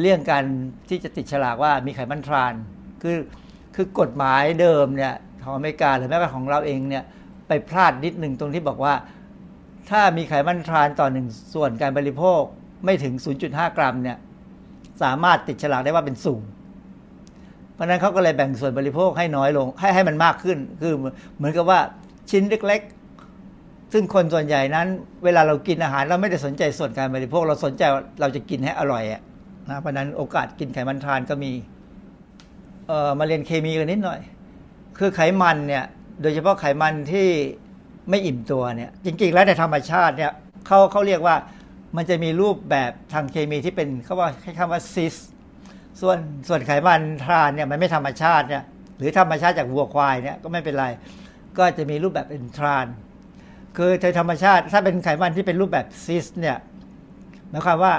[0.00, 0.44] เลี่ยงการ
[0.88, 2.54] ที่จะติดฉลากว่ามีไขมันทราน
[3.02, 3.16] คือ
[3.74, 7.04] คือกฎหมายเดิมเนี่ยของอเมริกาหรือแม้กระทั่งของเราเองเนี่ย
[7.48, 8.94] ไปพลาดนิดหนึ่งตรงที่บอกว่า
[9.90, 12.42] ถ้ามีไขมันทรานต่อหนึ่งส่วนการบริโภค
[12.84, 13.14] ไม่ถึง
[13.46, 14.16] 0.5 กรัมเนี่ย
[15.02, 16.42] สามารถติดฉลากได้ว่าเป็นสูง
[17.74, 20.92] เพราะนั้นเขาก็เลยแบ่งส่วนบริโภคให้น้อยลง ให้ให้มันมากขึ้น คือ
[21.36, 21.80] เหมือนกับว่า
[22.30, 22.82] ชิ้นเล็ก
[23.92, 24.86] ซึ่งคนส่วนใหญ่นั้น
[25.24, 27.82] เวลาเรากินอาหารเราไม่ได้สนใจส่วนการบริโภคเราสนใจ
[28.20, 29.22] เราจะกินให้อร่อยอะ
[29.70, 31.52] นะเพราะนั้นโอกาสกินไขมันทานก็มี
[32.86, 34.20] เอ่อมาเรียนเคมีกันนิดหน่อย
[34.98, 35.84] คือไขมันเนี่ย
[36.22, 37.28] โดยเฉพาะไขมันที่
[38.10, 40.32] ไม่อิ่มตัวเนี่ยจริงๆแล้วในธรรมชาติเนี่ย
[40.66, 41.36] เขาเขาเรียกว่า
[41.96, 45.14] มันจะมีรูปแบบทางเคมีที่เป็นเขาว่าให้คำว่าซิส
[46.00, 48.62] ส่วนส่วนไขมันทรานเนี่ยมันไม่ธรรมชาติเนี่ย
[48.98, 50.86] หรือธรรมชาติจากวัวควายเนี่ยก็ไม่เป็นไร
[51.58, 52.86] ก็จะมีรูปแบบเป็นทราน
[53.76, 56.56] คือในธรรมชาติ ถ้าเป็นไขมันที่เป็นรูปแบบซิสเนี่ย
[57.50, 57.94] หมายความว่า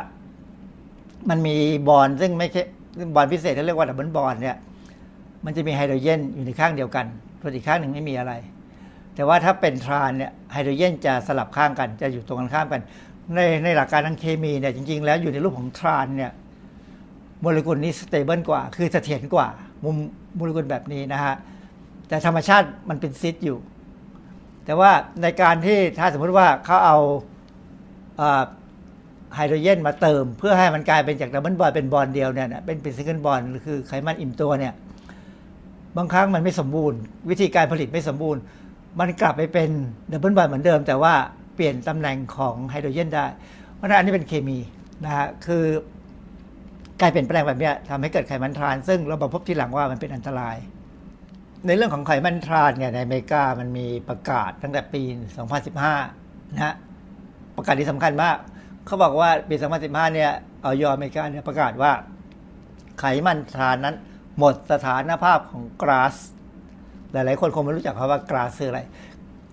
[1.30, 1.56] มันมี
[1.88, 2.64] บอลซึ่งไม่ใช่
[3.16, 4.58] บอนด์พิเศษที่เรียกว่า double bond เนี่ย
[5.46, 7.06] มันจะมีไฮโดรเจนอยู่ในข้างเดียวกัน
[7.42, 8.34] ส่วนอีกข้างหนึ่งไม่มีอะไร
[9.16, 12.82] แต่ว่าถ้าเป็น trans เนี่ยไฮโดรเจนจะสลับข้างกันจะอยู่ตรงกันข้ามกัน
[13.36, 16.32] ในในหลักการทางเคมีเนี่ยจริง ๆ แล้วอยู่ในรูปของ trans เนี่ย
[17.42, 19.48] โมเลกุลนี้ stable กว่า คือเสถียรกว่า
[19.84, 19.96] มุม
[20.36, 21.36] โมเลกุลแบบนี้นะฮะ
[22.08, 23.58] แต่ธรรมชาติมันเป็น cis อยู่
[24.70, 24.92] แต่ว่า
[25.24, 26.98] ในการที่ถ้าสมมติว่าเขาเอา
[29.36, 34.74] ไฮโดรเจนมาเติม เพื่อให้มันกลายเป็นจาก double bond เป็น bond เดียวเนี่ยเป็นเป็น single bond คือไขมันอิ่มตัวเนี่ย
[35.98, 37.00] บางครั้งมันไม่สมบูรณ์
[37.30, 38.42] วิธีการผลิตไม่สมบูรณ์
[39.00, 39.70] มันกลับไปเป็น
[40.12, 41.14] double bond เหมือนเดิม แต่ว่า
[41.56, 43.26] เปลี่ยนตำแหน่งของไฮโดรเจนได้
[43.76, 44.58] เพราะนั้นอันนี้เป็นเคมี
[45.04, 45.64] นะฮะคือ
[47.02, 50.58] การเปลี่ยนแปลงแบบนี้ทำให้เกิดไขมัน trans ซึ่งเราบอกพบทีหลังว่ามันเป็นอันตราย
[51.66, 55.02] ในเรื่องของไขมัน trans เนี่ยในอเมริกามันมีประกาศตั้งแต่ปี
[55.78, 56.76] 2015 นะฮะ
[57.56, 58.38] ประกาศที่สำคัญมาก
[58.86, 59.56] เขาบอกว่าปี
[59.86, 60.32] 2015 เนี่ย
[60.64, 61.92] ออยอเมริกาเนี่ยประกาศว่า
[63.00, 63.96] ไขมันทรานนั้น
[64.38, 66.16] หมดสถานภาพของกราส
[67.12, 68.82] หลาย ๆ คนคงไม่รู้จักคำว่ากราสคืออะไร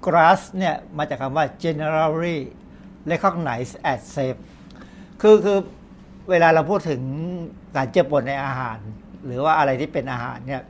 [0.07, 2.39] กราสเนี่ยมาจากคำว่า generally
[3.11, 4.41] recognized as safe
[5.21, 5.59] คือคือ
[6.31, 7.03] เวลาเราพูดถึง
[7.75, 8.79] สารเจือปนในอาหาร
[9.27, 10.63] หรือว่าอะไรที่เป็นอาหารเนี่ย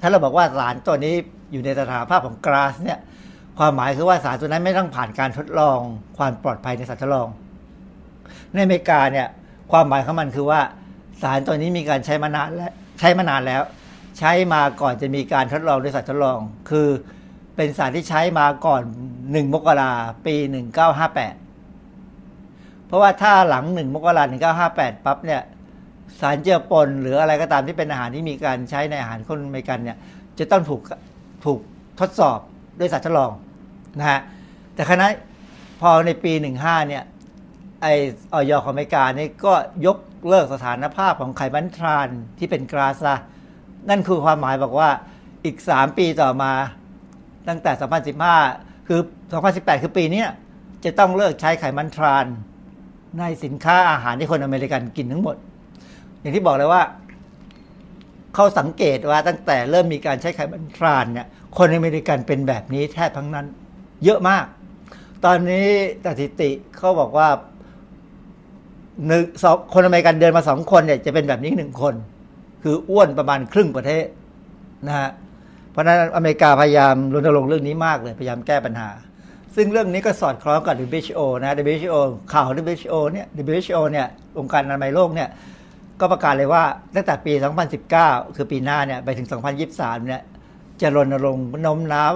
[0.00, 1.14] ถ้าเราบอกว่าสารตัวนี้
[1.52, 2.98] อยู่ในสถานภาพของกราสเนี่ย
[3.58, 5.78] ความหมายคือว่าสารตัวนั้นไม่ต้องผ่านการทดลอง
[6.18, 7.28] ความปลอดภัยในสัตว์ทดลอง
[8.52, 9.28] ในอเมริกาเนี่ย
[9.72, 10.60] ความหมายของมันคือว่า
[11.22, 13.62] สารตัวนี้มีการใช้มานานและใช้มานานแล้ว
[14.18, 16.38] ใช้มาก่อนจะมีการทดลองในสัตว์ทดลอง
[16.70, 16.88] คือ
[17.56, 18.82] เป็นสารที่ใช้มาก่อน
[19.32, 19.92] หนึ่งมกรา
[20.26, 21.34] ปีหนึ่งเก้าห้าแปด
[22.86, 25.42] เพราะว่าถ้าหลังหนึ่งมกราหนึ่งเก้าห้าแปดปั๊บเนี่ย
[26.20, 29.96] สารเจือปนหรืออะไรก็ตามที่เป็นอาหารที่มีการใช้ในอาหารคนอเมริกันเนี่ย
[30.38, 30.80] จะต้องถูก
[31.44, 31.60] ถูก
[32.00, 32.38] ทดสอบ
[32.78, 33.32] ด้วยสัตว์ทดลอง
[33.98, 34.20] นะฮะ
[34.74, 35.06] แต่คณะ
[35.80, 37.04] พอในปี 15เนี่ย
[37.82, 37.86] ไอ
[38.34, 39.54] ออยของอเมริกานี่ก็
[39.86, 39.98] ยก
[40.28, 42.08] เลิกสถานภาพของไขมันทราน
[42.38, 43.14] ที่เป็นกราซะ
[43.90, 44.90] นั่นคือความหมายบอกว่า
[45.44, 46.52] อีก 3 ปีต่อมา
[47.48, 47.72] ตั้งแต่
[48.30, 49.00] 2015 คือ
[49.40, 50.24] 2018 คือปีนี้
[50.84, 52.26] จะต้องเลิกใช้ไขมันทราน
[53.18, 55.36] ในสินค้าอาหารที่คนอเมริกันกินทั้งหมด
[56.26, 56.82] อย่างที่บอกเลยว่า
[58.34, 63.46] เขาสังเกตว่าตั้งแต่เริ่มมีการใช้ไขมัน trans เนี่ยคนอเมริกันเป็นแบบนี้แทบทั้งนั้น
[64.04, 64.44] เยอะมาก
[65.24, 65.68] ตอนนี้
[66.04, 67.28] สถิติเขาบอกว่า
[69.06, 71.94] หนึ่งในสองคนอเมริกันเดินมาสองคนเนี่ยจะเป็นแบบนี้หนึ่งคน
[72.62, 74.04] คืออ้วนประมาณครึ่งประเทศ
[74.86, 75.10] นะฮะ
[75.70, 78.88] เพราะนั้นอเมริกาพยายามรณรงค์เรื่องนี้มากเลย พยายามแก้ปัญหา
[79.56, 81.96] ซึ่งเรื่องนี้ก็สอดคล้องกับ WHO นะ WHO
[82.32, 84.06] ข่าว WHO เนี่ย WHO เนี่ย
[84.38, 85.28] องค์การอนามัยโลกเนี่ย
[86.00, 86.62] ก็ประกาศเลยว่า
[86.94, 87.32] ตั้งแต่ปี
[87.84, 89.26] 2019 คือปีหน้าเนี่ยไปถึง
[89.66, 90.22] 2023 เนี่ย
[90.80, 92.12] จะรณรงค์โน้มน้าว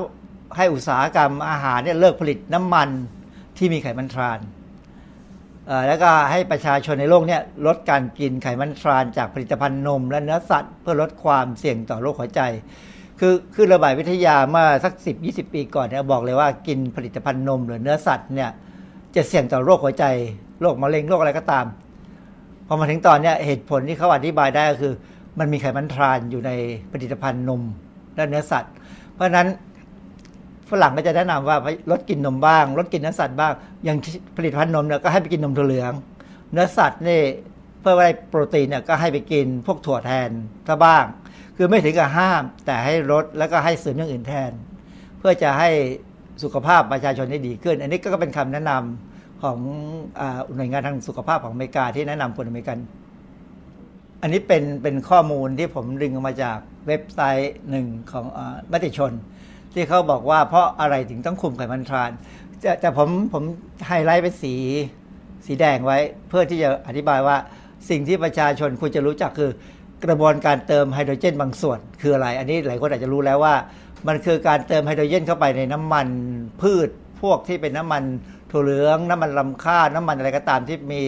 [0.56, 2.88] ให้อุตสาหกรรมอาหารเนี่ยเลิกผลิตน้ำมัน
[3.56, 4.40] ที่มีไขมันทราน
[5.88, 12.40] แล้วก็ให้ประชาชนในโลกเนี่ยลดการกินไขมันทรานจากผลิตภัณฑ์นม และเนื้อสัตว์เพื่อลดความเสี่ยงต่อโรคหัวใจ
[13.20, 18.50] คือคือระบายวิทยาเมื่อสัก 10 20 ปีก่อนเนี่ยบอกเลยว่ากินผลิตภัณฑ์นม หรือเนื้อสัตว์เนี่ย
[19.16, 20.04] จะเสี่ยงต่อโรคหัวใจ
[20.60, 21.66] โรคมะเร็งโรคอะไรก็ตาม
[22.70, 24.94] อมาถึงตอนเนี้ยเหตุผลที่เขาอธิบายได้ก็คือ
[25.38, 26.50] มันมีไขมันทรานอยู่ใน
[26.92, 27.62] ผลิตภัณฑ์นม
[28.14, 28.72] และเนื้อสัตว์
[29.14, 29.48] เพราะฉะนั้น
[30.70, 31.56] ฝรั่งก็จะแนะนำว่า
[31.90, 33.52] ลดกินนมบ้างลดกินเนื้อสัตว์บ้าง
[33.84, 33.98] อย่าง
[34.36, 35.92] ผลิตภัณฑ์นมเนี่ยก็ให้ไปกินนมถั่วเหลือง
[36.52, 37.20] เนื้อสัตว์นี่
[37.80, 40.30] เพื่อได้โปรตีนเนี่ยก็ให้ไปกินพวกถั่วแทน
[40.66, 41.04] ถ้าบ้าง
[41.56, 44.50] คือไม่ถึงกับห้าม แต่ให้ลดแล้วก็ให้เสริมอย่างอื่นแทน
[45.18, 45.68] เพื่อจะให้
[46.42, 49.09] สุขภาพประชาชนได้ดีขึ้น อันนี้ก็เป็นคำแนะนำ
[49.42, 49.58] ของ
[50.20, 50.22] อ
[50.56, 52.78] หน่วยงานทางสุขภาพของอเมริกาที่แนะนำคนอเมริกัน
[54.22, 58.38] อันนี้เป็นเป็นข้อมูลที่ผมดึงมาจากเว็บไซต์หนึ่งของอ
[58.72, 59.12] มติชน
[59.74, 62.10] ที่เขาบอกว่าเพราะอะไรถึงต้องคุมไขมัน trans
[62.60, 63.42] แต่แต่ผมผม
[63.86, 64.54] ไฮไลท์เป็นสี
[65.46, 67.36] สีแดงไว้ เพื่อที่จะอธิบายว่า
[67.90, 69.50] สิ่งที่ประชาชนควรจะรู้จักคือ
[70.04, 73.54] กระบวนการเติมไฮโดรเจนบางส่วน คืออะไร อันนี้หลายคนอาจจะรู้แล้วว่า
[74.08, 76.06] มันคือการเติมไฮโดรเจนเข้าไปในน้ำมัน
[76.62, 76.88] พืช
[77.22, 78.02] พวกที่เป็นน้ำมัน
[78.50, 81.02] ถั่วเหลืองน้ำมันลำข้าวน้ำมันอะไรก็ตามที่มี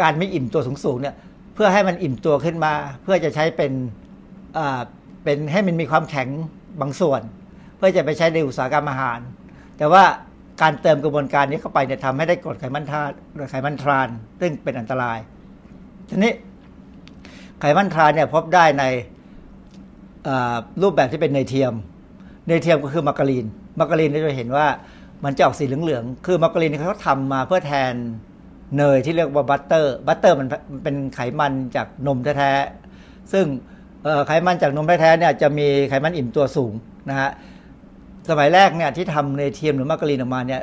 [0.00, 1.14] การไม่อิ่มตัวสูงๆเนี่ย
[1.54, 3.72] เพื่อให้มันอิ่มตัวขึ้นมา เพื่อจะใช้เป็น
[5.24, 6.28] เป็นให้มันมีความแข็ง
[6.80, 7.22] บางส่วน
[7.76, 9.18] เพื่อจะไปใช้ในอุตสาหกรรมอาหาร
[9.78, 10.04] แต่ว่า
[10.62, 13.10] การเติมกระบวนการนี้เข้าไปเนี่ยทำให้ได้กรดไขมันทาน
[13.50, 14.08] ไขมัน trans
[14.40, 15.18] ซึ่งเป็นอันตราย
[16.08, 16.32] ทีนี้
[17.60, 18.84] ไขมัน trans เนี่ยพบได้ใน
[20.82, 21.72] รูปแบบที่เป็นเนยเทียม
[22.46, 23.46] เนยเทียมก็คือมาการีน
[23.78, 24.66] มาการีนเราจะเห็นว่า
[25.24, 27.94] มันจะออกสีเหลืองๆ คือมาการีนเขาทำมาเพื่อแทน
[28.78, 30.48] เนยที่เรียกว่า butter butter มัน
[30.82, 33.44] เป็นไขมันจากนมแท้ๆ ซึ่ง
[34.26, 36.72] ไขมันจากนมแท้ๆเนี่ยจะมีไขมันอิ่มตัวสูง
[37.08, 37.30] นะฮะ
[38.30, 40.62] สมัยแรกเนี่ยที่ทำเนยเทียมหรือมาการีนออกมาเนี่ย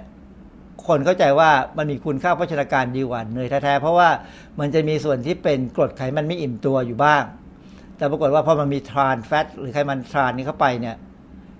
[0.87, 4.09] คนเข้าใจว่ามันมีคุณค่าโภชนาการดีกว่าเนยแท้ๆ เพราะว่า
[4.59, 7.23] มันจะมีส่วนที่เป็นกรดไขมันไม่อิ่มตัวอยู่บ้าง
[7.97, 10.95] แต่ปรากฏว่าพอมันมีทรานแฟตหรือไขมันทรานนี้เข้าไปเนี่ย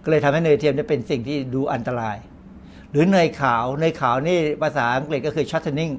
[0.04, 2.18] ก็เลยทำให้เนยเทียมเนี่ยเป็นสิ่งที่ดูอันตราย
[2.92, 5.94] หรือเนยขาวเนยขาวนี่ภาษาอังกฤษก็คือ shortening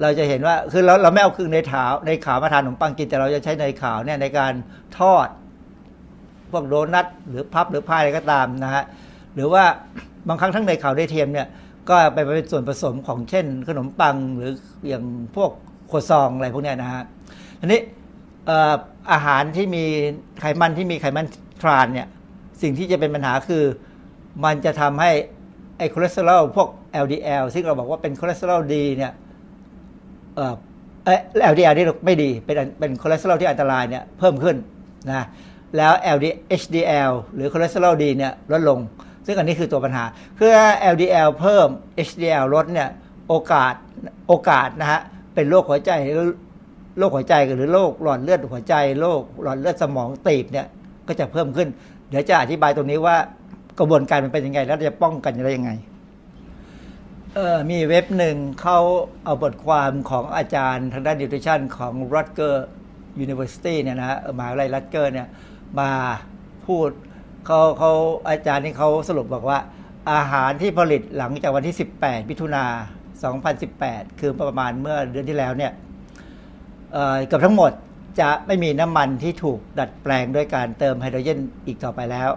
[0.00, 4.52] เราจะเห็นว่าคือเราเราไม่เอาคือเนยขาวเนยขาวมาทานขนมปังกินแต่เราจะใช้เนยขาวเนี่ยในการ
[4.98, 5.28] ทอด
[6.50, 8.84] พวกโดนัทหรือพัฟหรือพายอะไรก็ตามนะฮะ
[9.34, 9.64] หรือว่า
[10.28, 11.46] บางครั้งทั้งเนยขาวเนยเทียมเนี่ย
[11.88, 14.52] ก็ไปเป็นส่วนผสมของเช่น ขนมปังหรือ
[14.88, 15.04] อย่าง
[15.36, 15.50] พวก
[15.88, 17.02] ครัวซองต์อะไรพวกเนี้ยนะฮะ
[17.60, 17.80] ทีนี้
[18.46, 18.74] เอ่อ
[19.12, 19.84] อาหารที่มี
[20.40, 21.26] ไขมันที่มีไขมัน
[21.62, 22.08] trans เนี่ย
[22.62, 23.64] สิ่งที่จะเป็นปัญหาคือ
[24.44, 25.10] มันจะทำให้
[25.78, 26.68] ไอ้คอเลสเตอรอลพวก
[27.04, 29.12] LDL ซึ่งเราบอกว่าเป็นคอเลสเตอรอลดีเนี่ย
[30.36, 30.54] เออ
[31.04, 31.18] เออ
[31.52, 34.56] LDL นี่ไม่ดีเป็นเป็นคอเลสเตอรอลที่อันตรายเนี่ยเพิ่มขึ้น
[35.10, 35.24] นะ
[35.76, 36.26] แล้ว LD
[36.60, 38.78] HDL หรือคอเลสเตอรอลดีเนี่ยลดลง
[39.26, 40.04] ซึ่งอันนี้คือตัวปัญหา
[40.38, 40.50] คือ
[40.94, 41.68] LDL เพิ่ม
[42.08, 42.88] HDL ลดเนี่ย
[43.28, 43.74] โอกาส
[44.28, 45.00] โอกาสนะฮะ
[45.34, 45.90] เป็นโรคหัวใจ
[46.98, 50.66] โรคหัวใจหรือโรคหลอดเลือดหัวใจโรคหลอดเลือดสมองตีบเนี่ย
[51.08, 51.68] ก็จะเพิ่มขึ้น
[52.10, 53.16] เดี๋ยวจะอธิบายตรงนี้ว่า
[53.78, 55.72] กระบวนการมันเป็นยังไง แล้วจะป้องกันได้ยังไง
[57.34, 58.78] เออมีเว็บหนึ่งเขา
[59.24, 62.56] เอาบทความของอาจารย์ทางด้านนิวทริชั่นของ Rutger
[63.24, 65.28] University เนี่ยนะมหาวิทยาลัยรัตเกอร์เนี่ย
[65.80, 65.90] มา
[66.66, 66.88] พูด
[67.46, 67.92] เขาเขา
[68.28, 69.58] อาจารย์นี่เขาสรุปบอกว่า
[70.12, 72.64] อาหารที่ผลิตหลังจากวันที่ 18มิถุนา
[73.42, 75.72] 2018 คือประมาณเมื่อเดือนที่แล้วเนี่ย
[77.26, 77.72] เกือบทั้งหมด
[78.20, 82.30] จะไม่มีน้ำมันที่ถูกดัดแปลงด้วยการเติมไฮโดรเจนอีกต่อไปแล้ว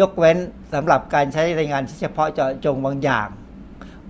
[0.00, 0.36] ยกเว้น
[0.74, 3.28] สำหรับการใช้ในงานที่เฉพาะเจาะจงบางอย่าง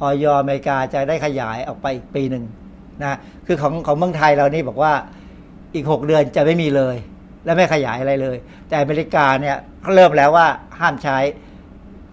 [0.01, 2.45] ออยอเมริกาจะได้ขยายออกไปอีกปีหนึ่ง
[3.03, 4.93] นะคือของของเมืองไทยเรานี่บอกว่า
[5.75, 6.97] อีก 6 เดือนจะไม่มีเลย
[7.45, 8.37] และไม่ขยายอะไรเลย
[8.69, 10.47] แต่อเมริกาเนี่ยเขาเริ่มแล้วว่า
[10.81, 11.19] ห้ามใช้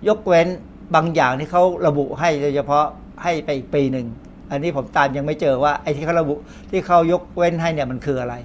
[0.07, 0.47] ยกเว้น
[0.95, 2.85] บางอย่างที่เขาระบุให้โดยเฉพาะ
[3.23, 4.07] ให้ไปอีกปีหนึ่ง
[4.51, 6.35] อันนี้ผมตามยังไม่เจอว่าไอ้ที่เขาระบุ
[6.71, 8.35] ที่เขายกเว้นให้เนี่ยมันคืออะไร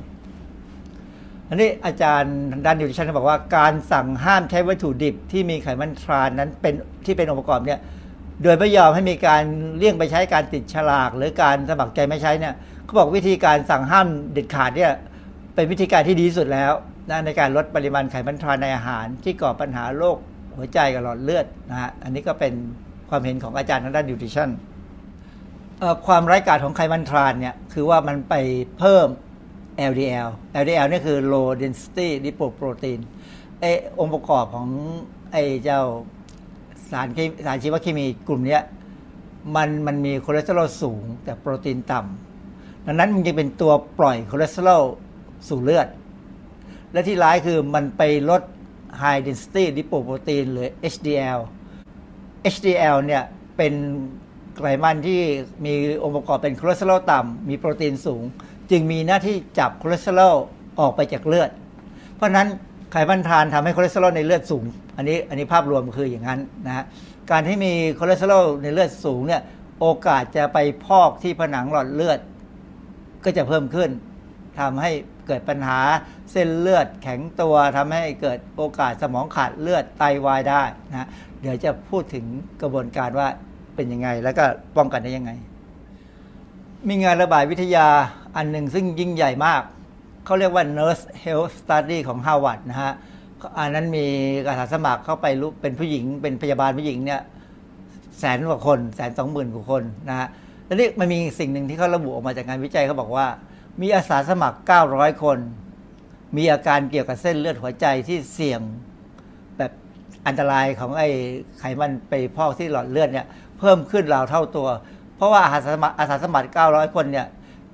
[1.52, 2.36] อันนี้อาจารย์
[2.66, 6.74] ด้าน nutrition บอกว่าการสั่งห้ามใช้วัตถุดิบที่มีไขมัน trans นั้นเป็น
[7.06, 7.80] ที่เป็นองค์ประกอบเนี่ย
[8.42, 9.42] โดยไม่ยอมให้มีการ
[9.78, 14.92] เลี่ยงไปใช้การติดฉลาก หรือการสมัครใจไม่ใช้เนี่ยเขาบอกวิธีการสั่งห้ามเด็ดขาดเนี่ย
[15.54, 16.72] เป็นวิธีการที่ดีที่สุดแล้ว
[17.10, 20.16] นะในการลดปริมาณไขมัน trans ในอาหาร ที่ก่อปัญหาโรค
[20.56, 22.52] หัวใจกับหลอดเลือดนะฮะอันนี้ก็เป็น
[23.10, 24.50] ความเห็นของอาจารย์ทางด้าน nutrition
[26.06, 28.34] ความร้ายกาจของไขมัน trans เนี่ยคือว่ามันไป
[28.78, 29.06] เพิ่ม
[29.90, 30.28] LDL
[30.62, 33.00] LDL นี่คือ low density lipoprotein
[33.60, 33.64] ไอ้
[33.98, 34.68] องค์ประกอบของ
[35.32, 35.82] ไอ้เจ้า
[36.90, 37.08] สาร
[37.46, 38.58] สารชีวเคมีกลุ่มนี้
[39.54, 44.82] มันมันมีคอเลสเตอรอลสูง แต่โปรตีนต่ำดังนั้นมันจะเป็นตัวปล่อยคอเลสเตอรอล
[45.48, 45.88] สู่เลือด
[46.92, 48.42] และที่ร้ายคือมันไปลด
[49.02, 51.40] high density lipoprotein หรือ HDL
[52.54, 53.22] HDL เนี่ย
[53.56, 53.72] เป็น
[54.56, 55.20] ไขมันที่
[55.64, 55.72] มี
[56.02, 58.22] องค์ประกอบเป็นคอเลสเตอรอลต่ำมีโปรตีนสูง
[58.70, 60.36] จึงมีหน้าที่จับคอเลสเตอรอล
[60.80, 61.50] ออกไปจากเลือด
[62.16, 62.48] เพราะนั้น
[62.92, 64.64] ไขมันทรานส์ทำให้คอเลสเตอรอลในเลือดสูง
[64.96, 66.84] อันนี้อันนี้ภาพรวมคืออย่างนั้นนะฮะ
[67.30, 69.42] การที่มีคอเลสเตอรอลในเลือดสูงเนี่ย
[69.80, 72.18] โอกาสจะไปพอกที่ผนังหลอดเลือด
[73.24, 73.90] ก็จะเพิ่มขึ้น
[74.60, 74.90] ทำให้
[75.26, 75.80] เกิดปัญหา
[76.32, 81.08] เส้นเลือดแข็งตัวทำให้เกิดโอกาสสมองขาดเลือดไตวายได้นะ
[81.40, 82.24] เดี๋ยวจะพูดถึง
[82.62, 83.28] กระบวนการว่า
[83.76, 84.44] เป็นยังไง แล้วก็
[84.76, 85.32] ป้องกันได้ยังไง
[86.88, 87.86] มีงานระบาดวิทยา
[88.36, 89.62] อันหนึ่งซึ่งยิ่งใหญ่มาก
[90.24, 92.92] เขาเรียกว่า Nurse Health Study ของ Harvard นะฮะ
[93.58, 94.06] อันนั้นมี
[94.48, 97.20] อาสาสมัครเข้าไปรู้เป็นผู้หญิง เป็นพยาบาลผู้หญิงเนี่ย
[98.18, 100.28] แสนกว่าคนแสนสองหมื่นกว่าคนนะฮะ
[100.66, 103.26] แล้วนี่มันมีสิ่งหนึ่งที่เขาระบุออกมาจากงานวิจัยเขาบอกว่า
[103.80, 104.58] มีอาสาสมัคร
[104.90, 105.38] 900 คน
[106.36, 108.60] มีอาการเกี่ยวกับเส้นเลือดหัวใจที่เสี่ยง
[109.58, 109.72] แบบ
[110.26, 111.08] อันตรายของไอ้
[111.58, 113.26] ไขมันไปพอกที่หลอดเลือดเนี่ย
[113.58, 114.68] เพิ่มขึ้นราวเท่าตัว
[115.20, 117.26] เพราะว่าอาสาสมัครอาสาสมัคร 900 คนเนี่ย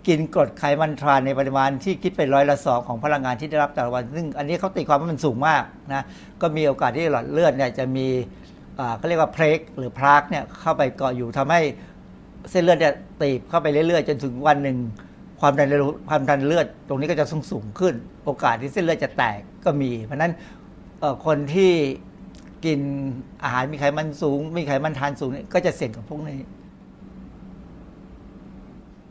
[0.07, 5.62] กินกรดไขมันทรานในปริมาณที่คิดเป็นร้อยละสองของพลังงานที่ได้รับแต่ละวัน ซึ่งอันนี้เขาตีความว่ามันสูงมาก
[5.94, 6.03] นะ
[6.40, 8.07] ก็มีโอกาสที่หลอดเลือดเนี่ยจะมี
[8.97, 11.61] เขาเรียกว่าเพลกหรือพลากเนี่ยเข้าไปเกาะอยู่ทำให้
[12.51, 14.78] เส้นเลือดเนี่ยตีบเข้าไปเรื่อยๆ จนถึงวันหนึ่ง
[15.40, 15.68] ความดัน
[16.09, 17.94] ความดันเลือด ตรงนี้ก็จะสูงสูงขึ้น
[18.24, 20.32] โอกาสที่เส้นเลือดจะแตกก็มี เพราะนั้น
[21.26, 21.72] คนที่
[22.64, 22.80] กิน
[23.42, 26.38] อาหารมีไขมันสูง มีไขมันทานสูงนี่ก็จะเสี่ยงกับพวกนี้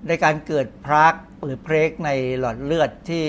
[0.07, 3.25] ในการเกิดพรักหรือเพลกในหลอดเลือดที่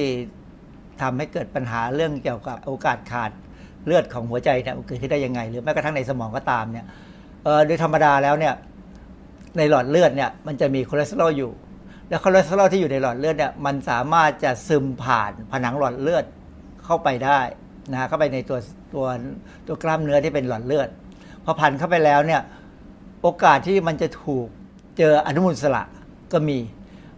[1.02, 3.30] ทำให้เกิดปัญหาเรื่องเกี่ยวกับโอกาสขาด
[3.86, 6.86] เลือดของหัวใจเนี่ยเกิดขึ้นได้ยังไง หรือแม้กระทั่งในสมองก็ตามเนี่ย
[7.66, 8.54] โดยธรรมดาแล้วเนี่ย
[9.58, 11.50] ในหลอดเลือดเนี่ยมันจะมีคอเลสเตอรอลอยู่
[12.08, 16.24] แล้วคอเลสเตอรอลที่อยู่ในหลอดเลือดเนี่ยมันสามารถจะซึมผ่านผนังหลอดเลือด
[16.84, 17.40] เข้าไปได้
[17.92, 18.58] นะเข้าไปในตัว
[18.94, 19.06] ตัว
[19.66, 20.88] ตัวกล้ามเนื้อที่เป็นหลอดเลือด
[21.44, 22.40] พอผ่านเข้าไปแล้วเนี่ย
[23.22, 24.46] โอกาสที่มันจะถูก
[24.98, 25.84] เจออนุมูลอิสระ
[26.32, 26.58] ก็มี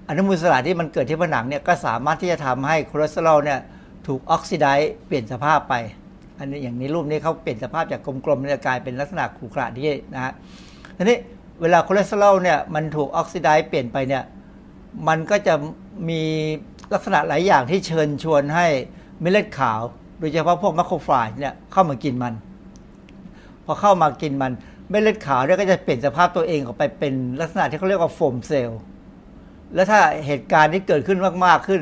[0.08, 3.60] อนุมูลอิสระที่มันเกิดที่ผนังเนี่ยก็สามารถที่จะทำให้คอเลสเตอรอลเนี่ย
[4.06, 5.74] ถูก oxidize เปลี่ยนสภาพไป
[6.38, 9.84] อันนี้อย่างนี้รูปนี้เขาเปลี่ยนสภาพจากกลมๆเนี่ยกลายเป็นลักษณะขรุขระที่
[10.14, 10.32] นะฮะ
[10.96, 11.16] ทีนี้
[11.60, 14.24] เวลาคอเลสเตอรอลเนี่ยมันถูก oxidize เปลี่ยนไปเนี่ย
[15.08, 15.54] มันก็จะ
[16.08, 16.22] มี
[16.94, 18.66] ลักษณะหลายอย่างที่เชิญชวนให้
[19.20, 19.80] เม็ดเลือดขาว
[20.18, 22.34] โดยเฉพาะพวก macrophage เนี่ยเข้ามากินมัน
[23.64, 24.52] พอเข้ามากินมัน
[24.90, 28.80] เม็ดเลือดขาวเนี่ยก็จะเปลี่ยนสภาพตัวเองออกไปเป็นลักษณะที่เขาเรียกว่า foam cell
[29.74, 31.80] แล้วถ้าเหตุการณ์ที่เกิดขึ้นมากๆขึ้น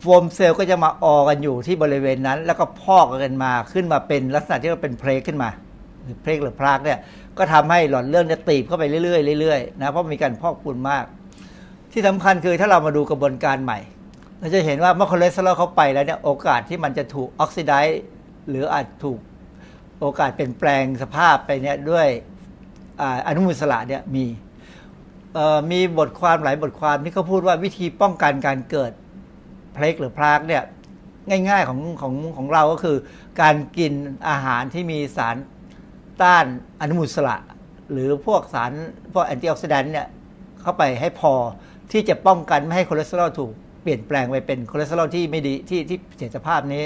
[0.00, 5.50] foam cell ก็จะมาออกันอยู่ที่บริเวณนั้น แล้วก็พอกกันมากขึ้นมาเป็นลักษณะที่ว่าเป็น plaque ขึ้นมา
[6.02, 6.98] หรือเพลกหรือพลากเนี่ย
[7.38, 11.04] ก็ทำให้หลอดเลือดเนี่ยตีบเข้าไปเรื่อยๆเรื่อยๆนะเพราะมีการพอกปูนมาก
[11.92, 13.78] ที่สำคัญคือถ้าเรามาดูกระบวนการใหม่
[14.38, 18.02] เราจะเห็นว่าเมื่อคอเลสเตอรอลเข้าไปแล้วเนี่ยโอกาสที่มันจะถูกออกซิไดซ์
[18.48, 19.18] หรืออาจถูก
[20.00, 22.06] โอกาสเปลี่ยนแปลงสภาพไปเนี่ยด้วย
[23.00, 24.24] ออนุมูลสระเนี่ยมี
[25.72, 28.92] มีบทความหลายบทความที่เขาพูดว่าวิธีป้องกันการเกิด
[29.74, 30.62] เพลกหรือพลากเนี่ย
[31.48, 32.96] ง่ายๆของของของเราก็คือ
[33.40, 33.92] การกิน
[34.28, 35.36] อาหารที่มีสาร
[36.22, 36.44] ต้าน
[36.80, 37.36] อนุมูลอิสระ
[37.92, 38.72] หรือพวกสาร
[39.12, 40.06] พวก antioxidant เนี่ย
[40.60, 41.32] เข้าไปให้พอ
[41.92, 43.52] ที่จะป้องกันไม่ให้คอเลสเตอรอลถูก
[43.82, 46.84] เปลี่ยนแปลงไปเป็นคอเลสเตอรอลที่ไม่ดีที่ที่เสียสภาพนี้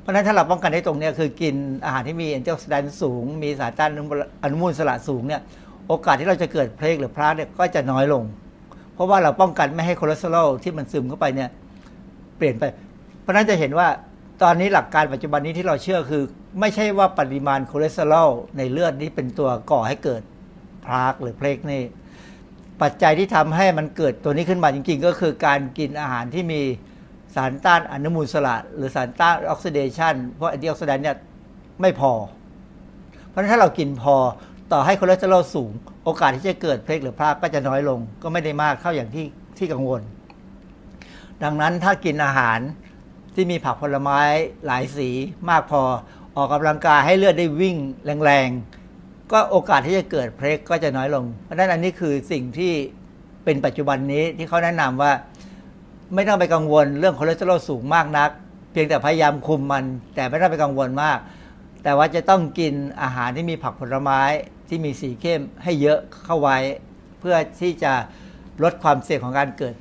[0.00, 1.54] เพราะฉะนั้นถ้าเราป้องกันได้ตรงเนี้ยคือกิน
[1.84, 3.90] อาหารที่มี antioxidant สูง มีสารต้าน
[4.42, 5.42] อนุมูลอิสระสูงเนี่ย
[5.88, 8.24] โอกาสที่เราจะเกิด plaque หรือ plaque เนี่ยก็จะน้อยลง
[8.94, 11.50] เพราะว่าเราป้องกันไม่ให้คอเลสเตอรอลที่มันซึมเข้าไปเนี่ย
[12.36, 12.64] เปลี่ยนไป
[13.20, 13.88] เพราะนั้นจะเห็นว่า
[14.42, 16.22] ตอนนี้หลักการปัจจุบันนี้ที่เราเชื่อคือ
[16.60, 20.22] ไม่ใช่ว่าปริมาณคอเลสเตอรอลในเลือดนี้เป็นตัวก่อให้เกิด
[20.84, 21.82] plaque หรือ plaque นี่
[22.82, 26.60] ปัจจัยที่ทำให้มันเกิดตัวนี้ขึ้นมาจริง ๆ ก็คือการกินอาหารที่มี
[27.34, 31.16] สารต้านอนุมูลอิสระหรือสารต้านออกซิเดชันพวก antioxidant เนี่ย
[31.80, 32.12] ไม่พอ
[33.28, 34.14] เพราะฉะนั้นถ้าเรากินพอ
[34.72, 35.70] ต่อให้คอเลสเตอรอลสูง
[36.04, 39.26] โอกาสที่จะเกิด plaque หรือ plaque ก็จะน้อยลง ก็ไม่ได้มากเท่าอย่างที่
[39.58, 40.02] ที่กังวล
[41.42, 42.58] ดังนั้นถ้ากินอาหาร
[43.34, 44.20] ที่มีผักผลไม้
[44.66, 45.08] หลายสี
[45.50, 45.82] มากพอ
[46.36, 47.76] ออกกำลังกายให้เลือดได้วิ่ง
[48.24, 52.72] แรงๆ ก็โอกาสที่จะเกิดเพลกก็จะน้อยลง เพราะฉะนั้นอันนี้คือสิ่งที่
[53.44, 55.12] เป็นปัจจุบันนี้ที่เขาแนะนำว่า
[56.14, 58.30] ไม่ต้องไปกังวลเรื่องคอเลสเตอรอลสูงมากนัก
[58.72, 61.18] เพียงแต่พยายามคุมมัน แต่ไม่ต้องไปกังวลมาก
[61.84, 64.20] แต่ว่าจะต้องกินอาหารที่มีผักผลไม้
[64.68, 66.58] ที่มีสีเข้มให้เยอะเข้าไว้
[67.20, 67.92] เพื่อที่จะ
[68.62, 69.74] ลดความเสี่ยงของการเกิด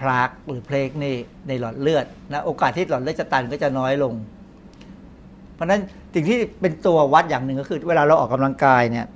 [0.00, 1.06] พลากหรือเพลกใน
[1.48, 4.14] ในหลอดเลือดนะโอกาสที่หลอดเลือดจะตันก็จะน้อยลง
[5.54, 5.80] เพราะฉะนั้น
[6.14, 9.06] สิ่งที่เป็นตัววัดอย่างหนึ่งก็คือ เวลาเราออกกำลังกายเนี่ย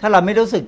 [0.00, 0.64] ถ้าเราไม่รู้สึก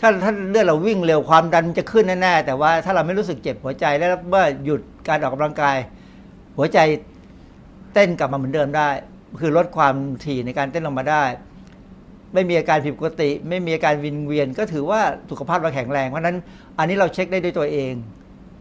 [0.00, 5.76] ถ้าถ้าเลือดเราวิ่งเร็วความดันจะขึ้นแน่ๆแต่ว่าถ้าเราไม่รู้สึกเจ็บหัวใจแล้วเมื่อหยุดการออกกำลังกาย
[6.56, 6.78] หัวใจ
[7.94, 8.88] เต้นกลับมาเหมือนเดิมได้
[9.40, 9.94] คือลดความ
[10.24, 11.24] ถี่ในการเต้นลงมาได้
[12.34, 16.36] ไม่มีอาการผิดปกติ ไม่มีอาการวินเวียน ก็ถือว่าสุขภาพเราแข็งแรงเพราะนั้น
[16.78, 17.92] อันนี้เราเช็คได้ด้วยตัวเอง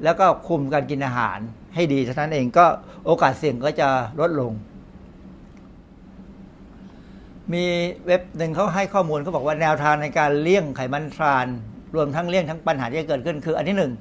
[0.03, 1.39] แล้วก็คุมการกินอาหาร
[1.76, 2.65] ให้ดีเท่านั้นเองก็
[3.05, 3.88] โอกาสเสี่ยงก็จะ
[4.19, 4.53] ลดลง
[7.53, 7.65] มี
[8.05, 11.47] เว็บหนึ่งเขาให้ข้อมูลเขาบอกว่าแนวทางในการเลี่ยงไขมันทราน
[11.95, 13.91] รวมทั้งเลี่ยงทั้งปัญหาที่จะเกิดขึ้นคือ อันที่หนึ่ง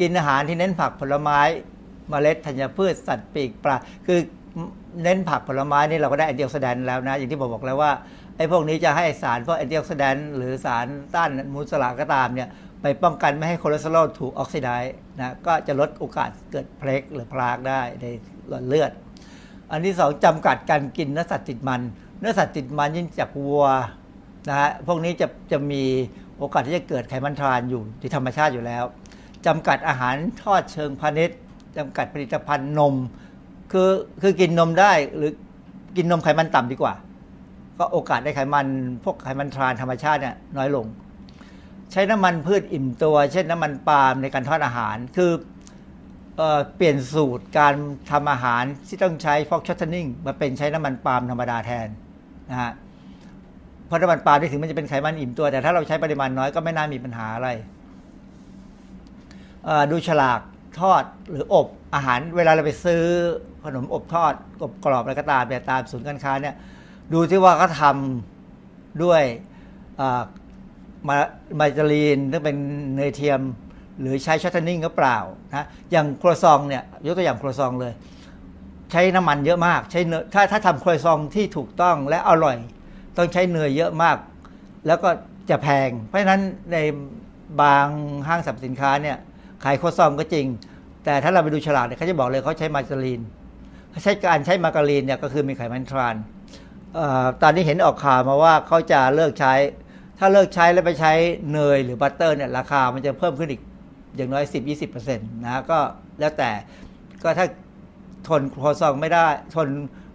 [0.00, 4.18] กินอาหารที่เน้นผักผลไม้เมล็ดธัญพืชสัตว์ปีกปลาคือ
[5.02, 7.92] เน้นผักผลไม้นี่เราก็ได้ antioxidant แล้วนะ อย่างที่ผมบอกแล้วว่า
[8.36, 12.48] ไอ้พวกนี้จะให้สารพวก antioxidant หรือสารต้านอนุมูลอิสระก็ตามเนี่ย
[12.82, 18.04] ไปป้องกันไม่ให้คอเลสเตอรอลถูก oxidize นะก็จะลดโอกาสเกิด plaque หรือ plaque ได้ใน
[18.48, 18.90] หลอดเลือด
[19.70, 21.80] อันที่สองจำกัดการกินเนื้อสัตว์ติดมัน
[22.20, 23.64] เนื้อสัตว์ติดมันยิ่งจากวัว
[24.48, 25.82] นะฮะพวกนี้จะจะมี
[26.38, 28.84] โอกาสที่จะเกิดไขมันทรานอยู่ที่ธรรมชาติอยู่แล้ว
[29.46, 31.38] จำกัดอาหารทอดเชิงพาณิชย์
[31.76, 32.94] จำกัดผลิตภัณฑ์นม
[33.72, 33.90] คือ
[34.22, 35.30] คือกินนมได้หรือ
[35.96, 36.94] กินนมไขมันต่ำดีกว่า
[37.82, 38.66] ก็โอกาสได้ไขมัน
[39.04, 40.86] พวกไขมันทรานธรรมชาติเนี่ยน้อยลง
[41.92, 45.30] ใช้น้ำมันพืชอิ่มตัว เช่นน้ำมันปาล์มในการทอดอาหาร คือ
[46.36, 46.42] เอ
[46.76, 47.74] เปลี่ยนสูตรการ
[48.10, 51.88] ทำอาหารที่ต้องใช้ฟอกช็อตเทนนิ่งมาเป็นใช้น้ำมันปาล์มธรรมดาแทน
[52.50, 52.72] นะฮะ
[53.86, 57.48] เพราะน้ำมันปาล์มที่ถึงมันจะเป็นไขมันอิ่มตัว แต่ถ้าเราใช้ปริมาณน้อยก็ไม่น่ามีปัญหาอะไร
[59.90, 60.40] ดูฉลาก
[60.80, 63.02] ทอดหรืออบอาหารเวลาเราไปซื้อ
[63.64, 66.54] ขนมอบทอดอบกรอบอะไรก็ตามเนี่ตามศูนย์การค้าเนี่ย
[67.12, 69.22] ดูที่ว่าเขาทำด้วย
[71.08, 71.16] มา
[71.58, 72.56] มาจารีนที่เป็น
[72.96, 73.40] เนยเทียม
[74.00, 75.18] หรือใช้ช็อตเทนนิ่งก็เปล่า
[75.50, 77.92] นะอย่างครัวซองเนี่ยยกตัวอย่างครัวซองเลย
[78.90, 82.56] ใช้น้ำมันเยอะมากใช้เนยถ้าถ้าทำครัวซองที่ถูกต้องและอร่อย
[83.16, 84.16] ต้องใช้เนยเยอะมาก
[84.86, 85.10] แล้วก็
[85.50, 86.40] จะแพง เพราะฉะนั้น
[86.72, 86.76] ใน
[87.62, 87.86] บาง
[88.28, 89.16] ห้างสรรพสินค้าเนี่ย
[89.64, 90.46] ขายครัวซองก็จริง
[91.04, 93.20] แต่ถ้าเราไปดูฉลากเนี่ยเขาจะบอกเลยเขาใช้มาการีน
[93.90, 96.31] เขาใช้การใช้มาการีนเนี่ยก็คือมีไขมันทรานเอ่อ
[97.42, 99.52] ตอนนี้เห็นออกข่าวมาว่าเขาจะเลิกใช้
[100.18, 101.12] ถ้าเลิกใช้แล้วไปใช้
[101.52, 103.62] เนยหรือบัตเตอร์เนี่ยราคามันจะเพิ่มขึ้นอีก
[104.16, 104.44] อย่างน้อย
[104.90, 105.78] 10-20%นะก็
[106.20, 106.50] แล้วแต่
[107.22, 107.46] ก็ถ้า
[108.28, 109.24] ทนครัวซองไม่ได้
[109.54, 109.68] ทน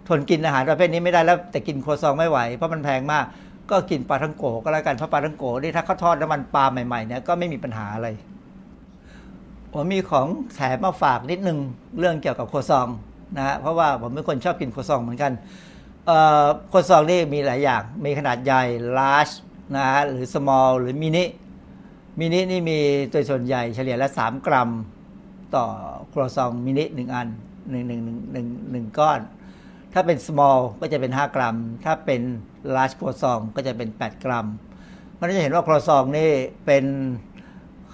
[0.09, 3.25] ทนกินอาหารประเภทนี้ไม่ได้แล้วแต่กินครัวซองไม่ไหว เพราะมันแพงมาก
[3.71, 8.07] ก็กินปลาทั้งโกก็แล้วกันเพราะปลาทั้งโกนี่ถ้าเขาทอดน้ำมันปลาใหม่ๆเนี่ยก็ไม่มีปัญหาอะไร
[9.73, 11.59] ผมมีของแถมมาฝากนิดนึง
[11.99, 12.87] เรื่องเกี่ยวกับครัวซอง
[13.37, 15.31] นะฮะเพราะว่าผมเป็นคนชอบกินครัวซองเหมือนกัน
[16.71, 18.63] ครัวซองนี่มีหลายอย่าง มีขนาดใหญ่
[18.97, 19.33] large
[19.75, 21.25] นะฮะหรือ small หรือมินิ
[22.19, 22.79] มินินี่มี
[23.11, 24.69] ตัวส่วนใหญ่เฉลี่ยละ 3 กรัม
[25.55, 25.65] ต่อ
[26.11, 27.27] ครัวซองมินิหนึ่งอัน
[27.69, 29.19] หนึ่งหนึ่งหนึ่งหนึ่งหนึ่งก้อน
[29.93, 31.55] ถ้าเป็น small ก็จะเป็น 5 กรัม
[31.85, 32.21] ถ้าเป็น
[32.75, 34.47] large ครัวซองก็จะเป็น 8 กรัม
[35.19, 36.29] มันจะเห็นว่าครัวซองนี่
[36.65, 36.85] เป็น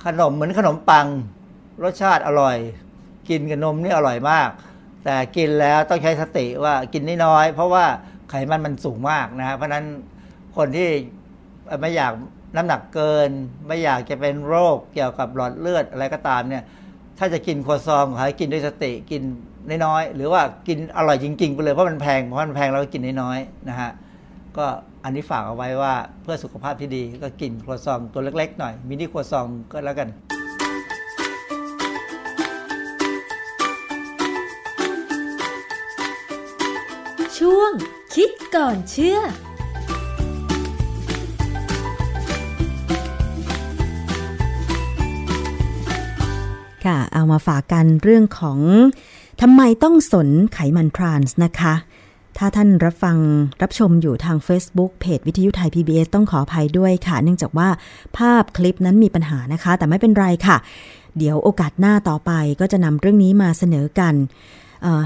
[0.06, 1.08] ขนมเหมือนขนมปัง
[1.84, 2.58] รสชาติอร่อย
[3.30, 4.50] กินกับนมนี่อร่อยมาก
[5.04, 7.86] แต่กินแล้วต้องใช้สติว่ากินน้อยๆเพราะว่า
[8.30, 9.86] ไขมันมันสูงมากนะฮะเพราะนั้น
[10.58, 10.90] คนที่
[11.82, 12.14] ไม่อยาก
[12.56, 13.30] น้ำหนักเกิน
[13.68, 16.64] ไม่อยากจะเป็นโรคเกี่ยวกับหลอดเลือดอะไรก็ตามเนี่ย
[17.18, 19.24] ถ้าจะกินครัวซองขอให้กินด้วยสติกิน
[19.86, 23.92] น้อยๆหรือว่ากินอร่อยจริงๆไปเลยเพราะมันแพงเพราะมันแพงเราก็กินน้อยๆนะฮะ
[24.58, 24.66] ก็
[25.04, 30.10] อันนี้ฝากเอาไว้ว่าเพื่อสุขภาพที่ดีก็กินครัวซองตัวเล็ก ๆ หน่อยมินิครัวซองก็แล้วกัน
[38.20, 39.20] คิดก่อนเชื่อ
[46.86, 48.60] ค่ะ เอามาฝากกันเรื่องของ
[49.42, 51.74] ทำไมต้องสนไขมันทรานส์นะคะ
[52.38, 53.18] ถ้าท่านรับฟัง
[53.62, 57.70] รับชมอยู่ทาง Facebook เพจวิทยุไทย PBS ต้องขออภัยด้วยค่ะ เนื่องจากว่า
[58.18, 60.58] ภาพคลิปนั้นมีปัญหานะคะ แต่ไม่เป็นไรค่ะ
[61.18, 64.16] เดี๋ยวโอกาสหน้าต่อไปก็จะนำเรื่องนี้มาเสนอกัน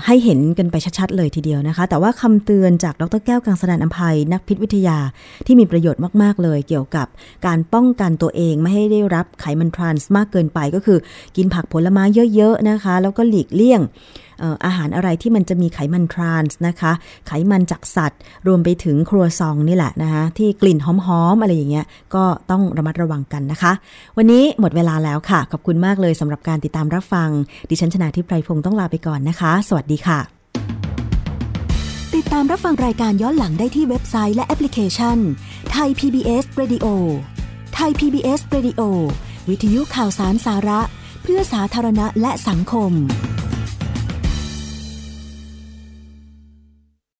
[0.05, 4.97] ให้เห็นกันไปชัดๆเลยทีเดียวนะคะ แต่ว่าคำเตือนจากดรแก้วกังสดานอภัย นักพิษวิทยา
[5.45, 7.07] ที่มีประโยชน์มากๆเลยเกี่ยวกับ
[7.45, 10.97] การป้องกันตัวเองไม่ให้ได้รับไขมันทรานส์มากเกินไปก็คือ
[11.35, 12.03] กินผักผลไม้
[12.35, 13.81] เยอะๆนะคะ แล้วก็หลีกเลี่ยง
[14.65, 16.91] อาหารอะไรที่มันจะมีไขมันทรานส์นะคะ
[17.27, 20.87] ไขมันจากสัตว์ รวมไปถึงครัวซองนี่แหละนะคะ ที่กลิ่นห
[21.21, 21.85] อมๆอะไรอย่างเงี้ย
[22.15, 23.71] ก็ต้องระมัดระวังกันนะคะ
[24.17, 27.29] วันนี้หมดเวลาแล้วค่ะ ขอบคุณมากเลยสำหรับการติดตามรับฟัง
[27.69, 30.19] ดิฉันชนาทิพไพรพงศ์ต้องลาไปก่อนนะคะ สวัสดีค่ะ
[32.15, 35.17] ติดตามรับฟังรายการย้อนหลังได้ที่เว็บไซต์และแอปพลิเคชัน
[35.71, 36.85] ไทย PBS Radio
[37.73, 38.81] ไทย PBS Radio
[39.49, 40.79] วิทยุข่าวสารสาระ
[41.23, 42.91] เพื่อสาธารณะและสังคม